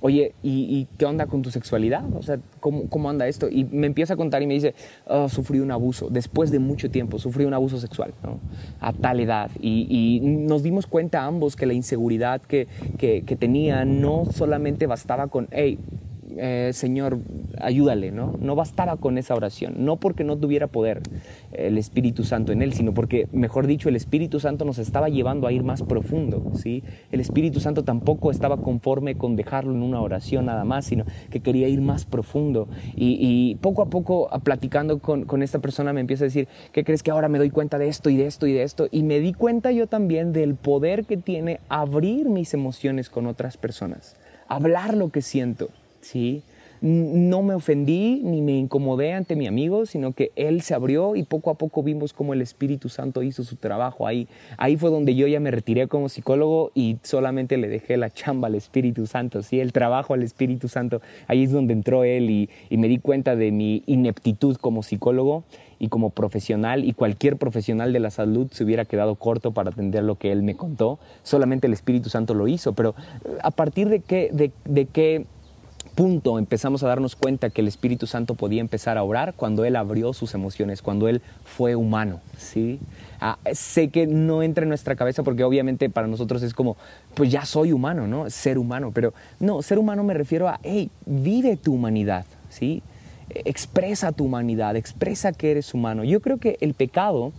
oye, 0.00 0.32
¿y, 0.42 0.86
qué 0.96 1.04
onda 1.04 1.26
con 1.26 1.42
tu 1.42 1.50
sexualidad? 1.50 2.04
O 2.14 2.22
sea, 2.22 2.38
¿cómo, 2.60 3.10
anda 3.10 3.26
esto? 3.26 3.48
Y 3.48 3.64
me 3.64 3.86
empieza 3.86 4.14
a 4.14 4.16
contar 4.16 4.42
y 4.42 4.46
me 4.46 4.54
dice, 4.54 4.74
oh, 5.06 5.28
sufrí 5.28 5.60
un 5.60 5.70
abuso, 5.70 6.08
después 6.10 6.50
de 6.50 6.58
mucho 6.58 6.90
tiempo, 6.90 7.18
sufrí 7.18 7.44
un 7.44 7.54
abuso 7.54 7.78
sexual, 7.80 8.12
A 8.80 8.92
tal 8.92 9.20
edad. 9.20 9.50
Y, 9.60 10.20
nos 10.22 10.62
dimos 10.62 10.86
cuenta 10.86 11.24
ambos 11.24 11.56
que 11.56 11.66
la 11.66 11.74
inseguridad 11.74 12.40
que, 12.40 12.66
que, 12.98 13.22
que 13.22 13.36
tenía 13.36 13.84
no 13.84 14.24
solamente 14.32 14.86
bastaba 14.86 15.26
con, 15.28 15.48
hey, 15.50 15.78
eh, 16.38 16.70
Señor, 16.72 17.18
ayúdale, 17.60 18.12
¿no? 18.12 18.34
No 18.40 18.54
bastaba 18.54 18.96
con 18.96 19.18
esa 19.18 19.34
oración, 19.34 19.74
no 19.84 19.96
porque 19.96 20.24
no 20.24 20.36
tuviera 20.36 20.68
poder 20.68 21.02
el 21.52 21.78
Espíritu 21.78 22.24
Santo 22.24 22.52
en 22.52 22.62
él, 22.62 22.72
sino 22.72 22.94
porque, 22.94 23.26
mejor 23.32 23.66
dicho, 23.66 23.88
el 23.88 23.96
Espíritu 23.96 24.38
Santo 24.38 24.64
nos 24.64 24.78
estaba 24.78 25.08
llevando 25.08 25.46
a 25.46 25.52
ir 25.52 25.64
más 25.64 25.82
profundo, 25.82 26.52
¿sí? 26.54 26.84
El 27.10 27.20
Espíritu 27.20 27.60
Santo 27.60 27.82
tampoco 27.82 28.30
estaba 28.30 28.58
conforme 28.58 29.16
con 29.16 29.36
dejarlo 29.36 29.72
en 29.72 29.82
una 29.82 30.00
oración 30.00 30.46
nada 30.46 30.64
más, 30.64 30.84
sino 30.86 31.04
que 31.30 31.40
quería 31.40 31.68
ir 31.68 31.80
más 31.80 32.04
profundo. 32.04 32.68
Y, 32.94 33.56
poco 33.60 33.82
a 33.82 33.86
poco, 33.86 34.28
platicando 34.44 34.98
con, 35.00 35.24
con 35.24 35.42
esta 35.42 35.58
persona, 35.58 35.92
me 35.92 36.00
empieza 36.00 36.24
a 36.24 36.26
decir, 36.26 36.48
¿qué 36.72 36.84
crees 36.84 37.02
que 37.02 37.10
ahora 37.10 37.28
me 37.28 37.38
doy 37.38 37.50
cuenta 37.50 37.78
de 37.78 37.88
esto 37.88 38.10
y 38.10 38.16
de 38.16 38.26
esto 38.26 38.46
y 38.46 38.52
de 38.52 38.62
esto? 38.62 38.88
Y 38.90 39.02
me 39.02 39.20
di 39.20 39.32
cuenta 39.32 39.72
yo 39.72 39.86
también 39.86 40.32
del 40.32 40.54
poder 40.54 41.04
que 41.04 41.16
tiene 41.16 41.60
abrir 41.68 42.28
mis 42.28 42.54
emociones 42.54 43.10
con 43.10 43.26
otras 43.26 43.56
personas, 43.56 44.16
hablar 44.48 44.96
lo 44.96 45.10
que 45.10 45.22
siento. 45.22 45.70
¿Sí? 46.08 46.42
No 46.80 47.42
me 47.42 47.54
ofendí 47.54 48.20
ni 48.22 48.40
me 48.40 48.56
incomodé 48.56 49.12
ante 49.12 49.34
mi 49.34 49.48
amigo, 49.48 49.84
sino 49.84 50.12
que 50.12 50.30
él 50.36 50.60
se 50.60 50.74
abrió 50.74 51.16
y 51.16 51.24
poco 51.24 51.50
a 51.50 51.54
poco 51.54 51.82
vimos 51.82 52.12
cómo 52.12 52.34
el 52.34 52.40
Espíritu 52.40 52.88
Santo 52.88 53.24
hizo 53.24 53.42
su 53.42 53.56
trabajo 53.56 54.06
ahí. 54.06 54.28
Ahí 54.58 54.76
fue 54.76 54.90
donde 54.90 55.16
yo 55.16 55.26
ya 55.26 55.40
me 55.40 55.50
retiré 55.50 55.88
como 55.88 56.08
psicólogo 56.08 56.70
y 56.76 56.98
solamente 57.02 57.56
le 57.56 57.66
dejé 57.66 57.96
la 57.96 58.10
chamba 58.10 58.46
al 58.46 58.54
Espíritu 58.54 59.06
Santo, 59.06 59.42
¿sí? 59.42 59.58
el 59.58 59.72
trabajo 59.72 60.14
al 60.14 60.22
Espíritu 60.22 60.68
Santo. 60.68 61.02
Ahí 61.26 61.42
es 61.42 61.50
donde 61.50 61.72
entró 61.72 62.04
él 62.04 62.30
y, 62.30 62.48
me 62.70 62.86
di 62.86 62.98
cuenta 62.98 63.34
de 63.34 63.50
mi 63.50 63.82
ineptitud 63.86 64.56
como 64.56 64.84
psicólogo 64.84 65.42
y 65.80 65.88
como 65.88 66.10
profesional 66.10 66.84
y 66.84 66.92
cualquier 66.92 67.38
profesional 67.38 67.92
de 67.92 67.98
la 67.98 68.10
salud 68.10 68.46
se 68.52 68.62
hubiera 68.62 68.84
quedado 68.84 69.16
corto 69.16 69.50
para 69.50 69.70
atender 69.70 70.04
lo 70.04 70.14
que 70.14 70.30
él 70.30 70.44
me 70.44 70.54
contó. 70.54 71.00
Solamente 71.24 71.66
el 71.66 71.72
Espíritu 71.72 72.08
Santo 72.08 72.34
lo 72.34 72.46
hizo, 72.46 72.72
pero 72.72 72.94
a 73.42 73.50
partir 73.50 73.88
de 73.88 73.98
qué, 73.98 74.30
de 74.32 74.84
qué 74.86 75.26
punto 75.98 76.38
empezamos 76.38 76.84
a 76.84 76.86
darnos 76.86 77.16
cuenta 77.16 77.50
que 77.50 77.60
el 77.60 77.66
Espíritu 77.66 78.06
Santo 78.06 78.36
podía 78.36 78.60
empezar 78.60 78.96
a 78.96 79.02
orar 79.02 79.34
cuando 79.34 79.64
Él 79.64 79.74
abrió 79.74 80.12
sus 80.12 80.32
emociones, 80.32 80.80
cuando 80.80 81.08
Él 81.08 81.22
fue 81.44 81.74
humano, 81.74 82.20
¿sí? 82.36 82.78
Ah, 83.20 83.36
sé 83.52 83.88
que 83.88 84.06
no 84.06 84.44
entra 84.44 84.62
en 84.62 84.68
nuestra 84.68 84.94
cabeza 84.94 85.24
porque 85.24 85.42
obviamente 85.42 85.90
para 85.90 86.06
nosotros 86.06 86.44
es 86.44 86.54
como, 86.54 86.76
pues 87.14 87.32
ya 87.32 87.44
soy 87.44 87.72
humano, 87.72 88.06
¿no? 88.06 88.30
Ser 88.30 88.58
humano, 88.58 88.92
pero 88.94 89.12
no, 89.40 89.60
ser 89.60 89.80
humano 89.80 90.04
me 90.04 90.14
refiero 90.14 90.46
a, 90.46 90.60
hey, 90.62 90.88
vive 91.04 91.56
tu 91.56 91.74
humanidad, 91.74 92.26
¿sí? 92.48 92.80
Expresa 93.30 94.12
tu 94.12 94.26
humanidad, 94.26 94.76
expresa 94.76 95.32
que 95.32 95.50
eres 95.50 95.74
humano. 95.74 96.04
Yo 96.04 96.20
creo 96.20 96.38
que 96.38 96.58
el 96.60 96.74
pecado 96.74 97.32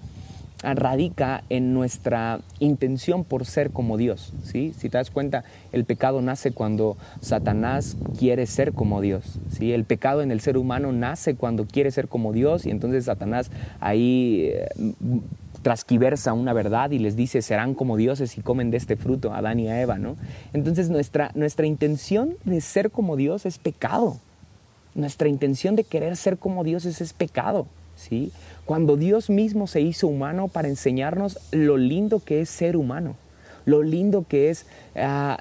radica 0.61 1.43
en 1.49 1.73
nuestra 1.73 2.41
intención 2.59 3.23
por 3.23 3.45
ser 3.45 3.71
como 3.71 3.97
Dios. 3.97 4.33
¿sí? 4.43 4.73
Si 4.77 4.89
te 4.89 4.97
das 4.97 5.09
cuenta, 5.09 5.43
el 5.71 5.85
pecado 5.85 6.21
nace 6.21 6.51
cuando 6.51 6.97
Satanás 7.21 7.95
quiere 8.17 8.45
ser 8.45 8.73
como 8.73 9.01
Dios. 9.01 9.39
¿sí? 9.51 9.71
El 9.71 9.85
pecado 9.85 10.21
en 10.21 10.31
el 10.31 10.41
ser 10.41 10.57
humano 10.57 10.91
nace 10.91 11.35
cuando 11.35 11.65
quiere 11.65 11.91
ser 11.91 12.07
como 12.07 12.33
Dios 12.33 12.65
y 12.65 12.71
entonces 12.71 13.05
Satanás 13.05 13.51
ahí 13.79 14.49
eh, 14.51 14.69
trasquiversa 15.61 16.33
una 16.33 16.53
verdad 16.53 16.91
y 16.91 16.99
les 16.99 17.15
dice 17.15 17.41
serán 17.41 17.73
como 17.73 17.97
dioses 17.97 18.31
si 18.31 18.41
comen 18.41 18.71
de 18.71 18.77
este 18.77 18.95
fruto, 18.95 19.33
Adán 19.33 19.59
y 19.59 19.69
Eva. 19.69 19.97
¿no? 19.97 20.17
Entonces 20.53 20.89
nuestra, 20.89 21.31
nuestra 21.35 21.67
intención 21.67 22.35
de 22.43 22.59
ser 22.59 22.91
como 22.91 23.15
Dios 23.15 23.45
es 23.45 23.57
pecado. 23.59 24.17
Nuestra 24.95 25.29
intención 25.29 25.75
de 25.75 25.85
querer 25.85 26.17
ser 26.17 26.37
como 26.37 26.63
Dios 26.65 26.85
es 26.85 27.13
pecado. 27.13 27.67
¿Sí? 27.99 28.31
Cuando 28.65 28.97
Dios 28.97 29.29
mismo 29.29 29.67
se 29.67 29.81
hizo 29.81 30.07
humano 30.07 30.47
para 30.47 30.67
enseñarnos 30.67 31.39
lo 31.51 31.77
lindo 31.77 32.19
que 32.19 32.41
es 32.41 32.49
ser 32.49 32.75
humano, 32.77 33.15
lo 33.65 33.83
lindo 33.83 34.25
que 34.27 34.49
es 34.49 34.65
ah, 34.95 35.37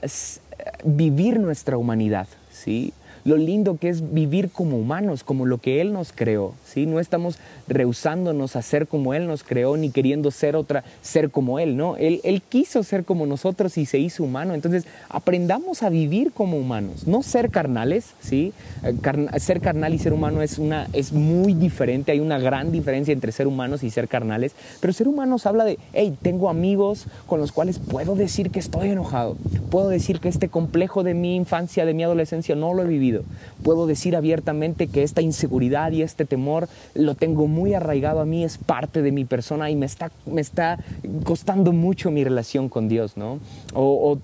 vivir 0.84 1.38
nuestra 1.38 1.78
humanidad, 1.78 2.26
¿sí? 2.50 2.92
Lo 3.28 3.36
lindo 3.36 3.76
que 3.76 3.90
es 3.90 4.14
vivir 4.14 4.48
como 4.48 4.78
humanos, 4.78 5.22
como 5.22 5.44
lo 5.44 5.58
que 5.58 5.82
Él 5.82 5.92
nos 5.92 6.12
creó. 6.12 6.54
¿sí? 6.64 6.86
No 6.86 6.98
estamos 6.98 7.38
rehusándonos 7.68 8.56
a 8.56 8.62
ser 8.62 8.86
como 8.86 9.12
Él 9.12 9.26
nos 9.26 9.44
creó, 9.44 9.76
ni 9.76 9.90
queriendo 9.90 10.30
ser 10.30 10.56
otra, 10.56 10.82
ser 11.02 11.30
como 11.30 11.58
Él. 11.58 11.76
¿no? 11.76 11.96
Él, 11.96 12.22
él 12.24 12.40
quiso 12.40 12.82
ser 12.82 13.04
como 13.04 13.26
nosotros 13.26 13.76
y 13.76 13.84
se 13.84 13.98
hizo 13.98 14.24
humano. 14.24 14.54
Entonces, 14.54 14.86
aprendamos 15.10 15.82
a 15.82 15.90
vivir 15.90 16.32
como 16.32 16.56
humanos, 16.56 17.06
no 17.06 17.22
ser 17.22 17.50
carnales. 17.50 18.14
¿sí? 18.20 18.54
Eh, 18.82 19.38
ser 19.38 19.60
carnal 19.60 19.92
y 19.92 19.98
ser 19.98 20.14
humano 20.14 20.40
es, 20.40 20.58
una, 20.58 20.88
es 20.94 21.12
muy 21.12 21.52
diferente. 21.52 22.12
Hay 22.12 22.20
una 22.20 22.38
gran 22.38 22.72
diferencia 22.72 23.12
entre 23.12 23.30
ser 23.32 23.46
humanos 23.46 23.82
y 23.82 23.90
ser 23.90 24.08
carnales. 24.08 24.52
Pero 24.80 24.94
ser 24.94 25.06
humanos 25.06 25.44
habla 25.44 25.66
de, 25.66 25.78
hey, 25.92 26.16
tengo 26.22 26.48
amigos 26.48 27.06
con 27.26 27.40
los 27.40 27.52
cuales 27.52 27.78
puedo 27.78 28.14
decir 28.14 28.50
que 28.50 28.58
estoy 28.58 28.88
enojado. 28.88 29.36
Puedo 29.70 29.90
decir 29.90 30.18
que 30.18 30.30
este 30.30 30.48
complejo 30.48 31.02
de 31.02 31.12
mi 31.12 31.36
infancia, 31.36 31.84
de 31.84 31.92
mi 31.92 32.04
adolescencia, 32.04 32.56
no 32.56 32.72
lo 32.72 32.84
he 32.84 32.86
vivido 32.86 33.17
Puedo 33.62 33.86
decir 33.86 34.16
abiertamente 34.16 34.86
que 34.86 35.02
esta 35.02 35.20
inseguridad 35.22 35.92
y 35.92 36.02
este 36.02 36.24
temor 36.24 36.68
lo 36.94 37.14
tengo 37.14 37.46
muy 37.46 37.74
arraigado 37.74 38.20
a 38.20 38.24
mí, 38.24 38.44
es 38.44 38.58
parte 38.58 39.02
de 39.02 39.12
mi 39.12 39.24
persona 39.24 39.70
y 39.70 39.76
me 39.76 39.86
está, 39.86 40.10
me 40.26 40.40
está 40.40 40.78
costando 41.24 41.72
mucho 41.72 42.10
mi 42.10 42.24
relación 42.24 42.68
con 42.68 42.88
Dios, 42.88 43.16
¿no? 43.16 43.38
O, 43.74 44.18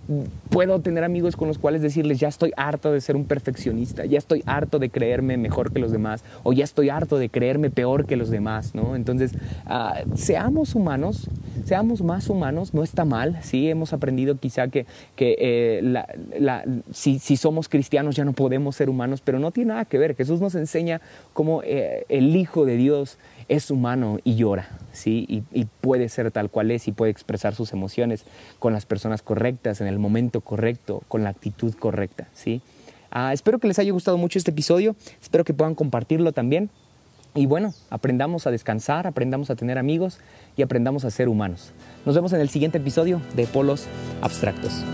puedo 0.50 0.80
tener 0.80 1.04
amigos 1.04 1.36
con 1.36 1.48
los 1.48 1.58
cuales 1.58 1.82
decirles, 1.82 2.20
ya 2.20 2.28
estoy 2.28 2.52
harto 2.56 2.92
de 2.92 3.00
ser 3.00 3.16
un 3.16 3.24
perfeccionista, 3.24 4.04
ya 4.04 4.18
estoy 4.18 4.42
harto 4.46 4.78
de 4.78 4.90
creerme 4.90 5.36
mejor 5.36 5.72
que 5.72 5.78
los 5.78 5.90
demás, 5.90 6.22
o 6.42 6.52
ya 6.52 6.64
estoy 6.64 6.88
harto 6.88 7.18
de 7.18 7.28
creerme 7.28 7.70
peor 7.70 8.06
que 8.06 8.16
los 8.16 8.30
demás, 8.30 8.74
¿no? 8.74 8.96
Entonces, 8.96 9.32
ah, 9.66 10.02
seamos 10.14 10.74
humanos, 10.74 11.28
seamos 11.64 12.02
más 12.02 12.28
humanos, 12.28 12.74
no 12.74 12.82
está 12.82 13.04
mal, 13.04 13.38
sí, 13.42 13.68
hemos 13.68 13.92
aprendido 13.92 14.36
quizá 14.36 14.68
que, 14.68 14.86
que 15.16 15.36
eh, 15.38 16.04
si, 16.92 17.18
si 17.18 17.36
somos 17.36 17.68
cristianos 17.68 18.16
ya 18.16 18.24
no 18.24 18.32
podemos 18.32 18.76
ser 18.76 18.90
humanos, 18.90 19.20
pero 19.24 19.38
no 19.38 19.50
tiene 19.50 19.68
nada 19.68 19.84
que 19.84 19.98
ver. 19.98 20.14
Jesús 20.16 20.40
nos 20.40 20.54
enseña 20.54 21.00
cómo 21.32 21.62
eh, 21.62 22.04
el 22.08 22.34
Hijo 22.36 22.64
de 22.64 22.76
Dios 22.76 23.18
es 23.48 23.70
humano 23.70 24.18
y 24.24 24.36
llora, 24.36 24.68
¿sí? 24.92 25.26
Y, 25.28 25.64
puede 25.80 26.08
ser 26.08 26.30
tal 26.30 26.50
cual 26.50 26.70
es 26.70 26.88
y 26.88 26.92
puede 26.92 27.10
expresar 27.10 27.54
sus 27.54 27.72
emociones 27.72 28.24
con 28.58 28.72
las 28.72 28.86
personas 28.86 29.22
correctas, 29.22 29.80
en 29.80 29.86
el 29.86 29.98
momento 29.98 30.40
correcto, 30.40 31.02
con 31.08 31.24
la 31.24 31.30
actitud 31.30 31.74
correcta, 31.74 32.28
¿sí? 32.32 32.62
Ah, 33.10 33.32
espero 33.32 33.58
que 33.58 33.68
les 33.68 33.78
haya 33.78 33.92
gustado 33.92 34.18
mucho 34.18 34.38
este 34.38 34.50
episodio, 34.50 34.96
espero 35.22 35.44
que 35.44 35.54
puedan 35.54 35.74
compartirlo 35.74 36.32
también. 36.32 36.70
Y 37.36 37.46
bueno, 37.46 37.74
aprendamos 37.90 38.46
a 38.46 38.52
descansar, 38.52 39.08
aprendamos 39.08 39.50
a 39.50 39.56
tener 39.56 39.76
amigos 39.76 40.18
y 40.56 40.62
aprendamos 40.62 41.04
a 41.04 41.10
ser 41.10 41.28
humanos. 41.28 41.72
Nos 42.06 42.14
vemos 42.14 42.32
en 42.32 42.40
el 42.40 42.48
siguiente 42.48 42.78
episodio 42.78 43.20
de 43.34 43.46
Polos 43.46 43.86
Abstractos. 44.22 44.84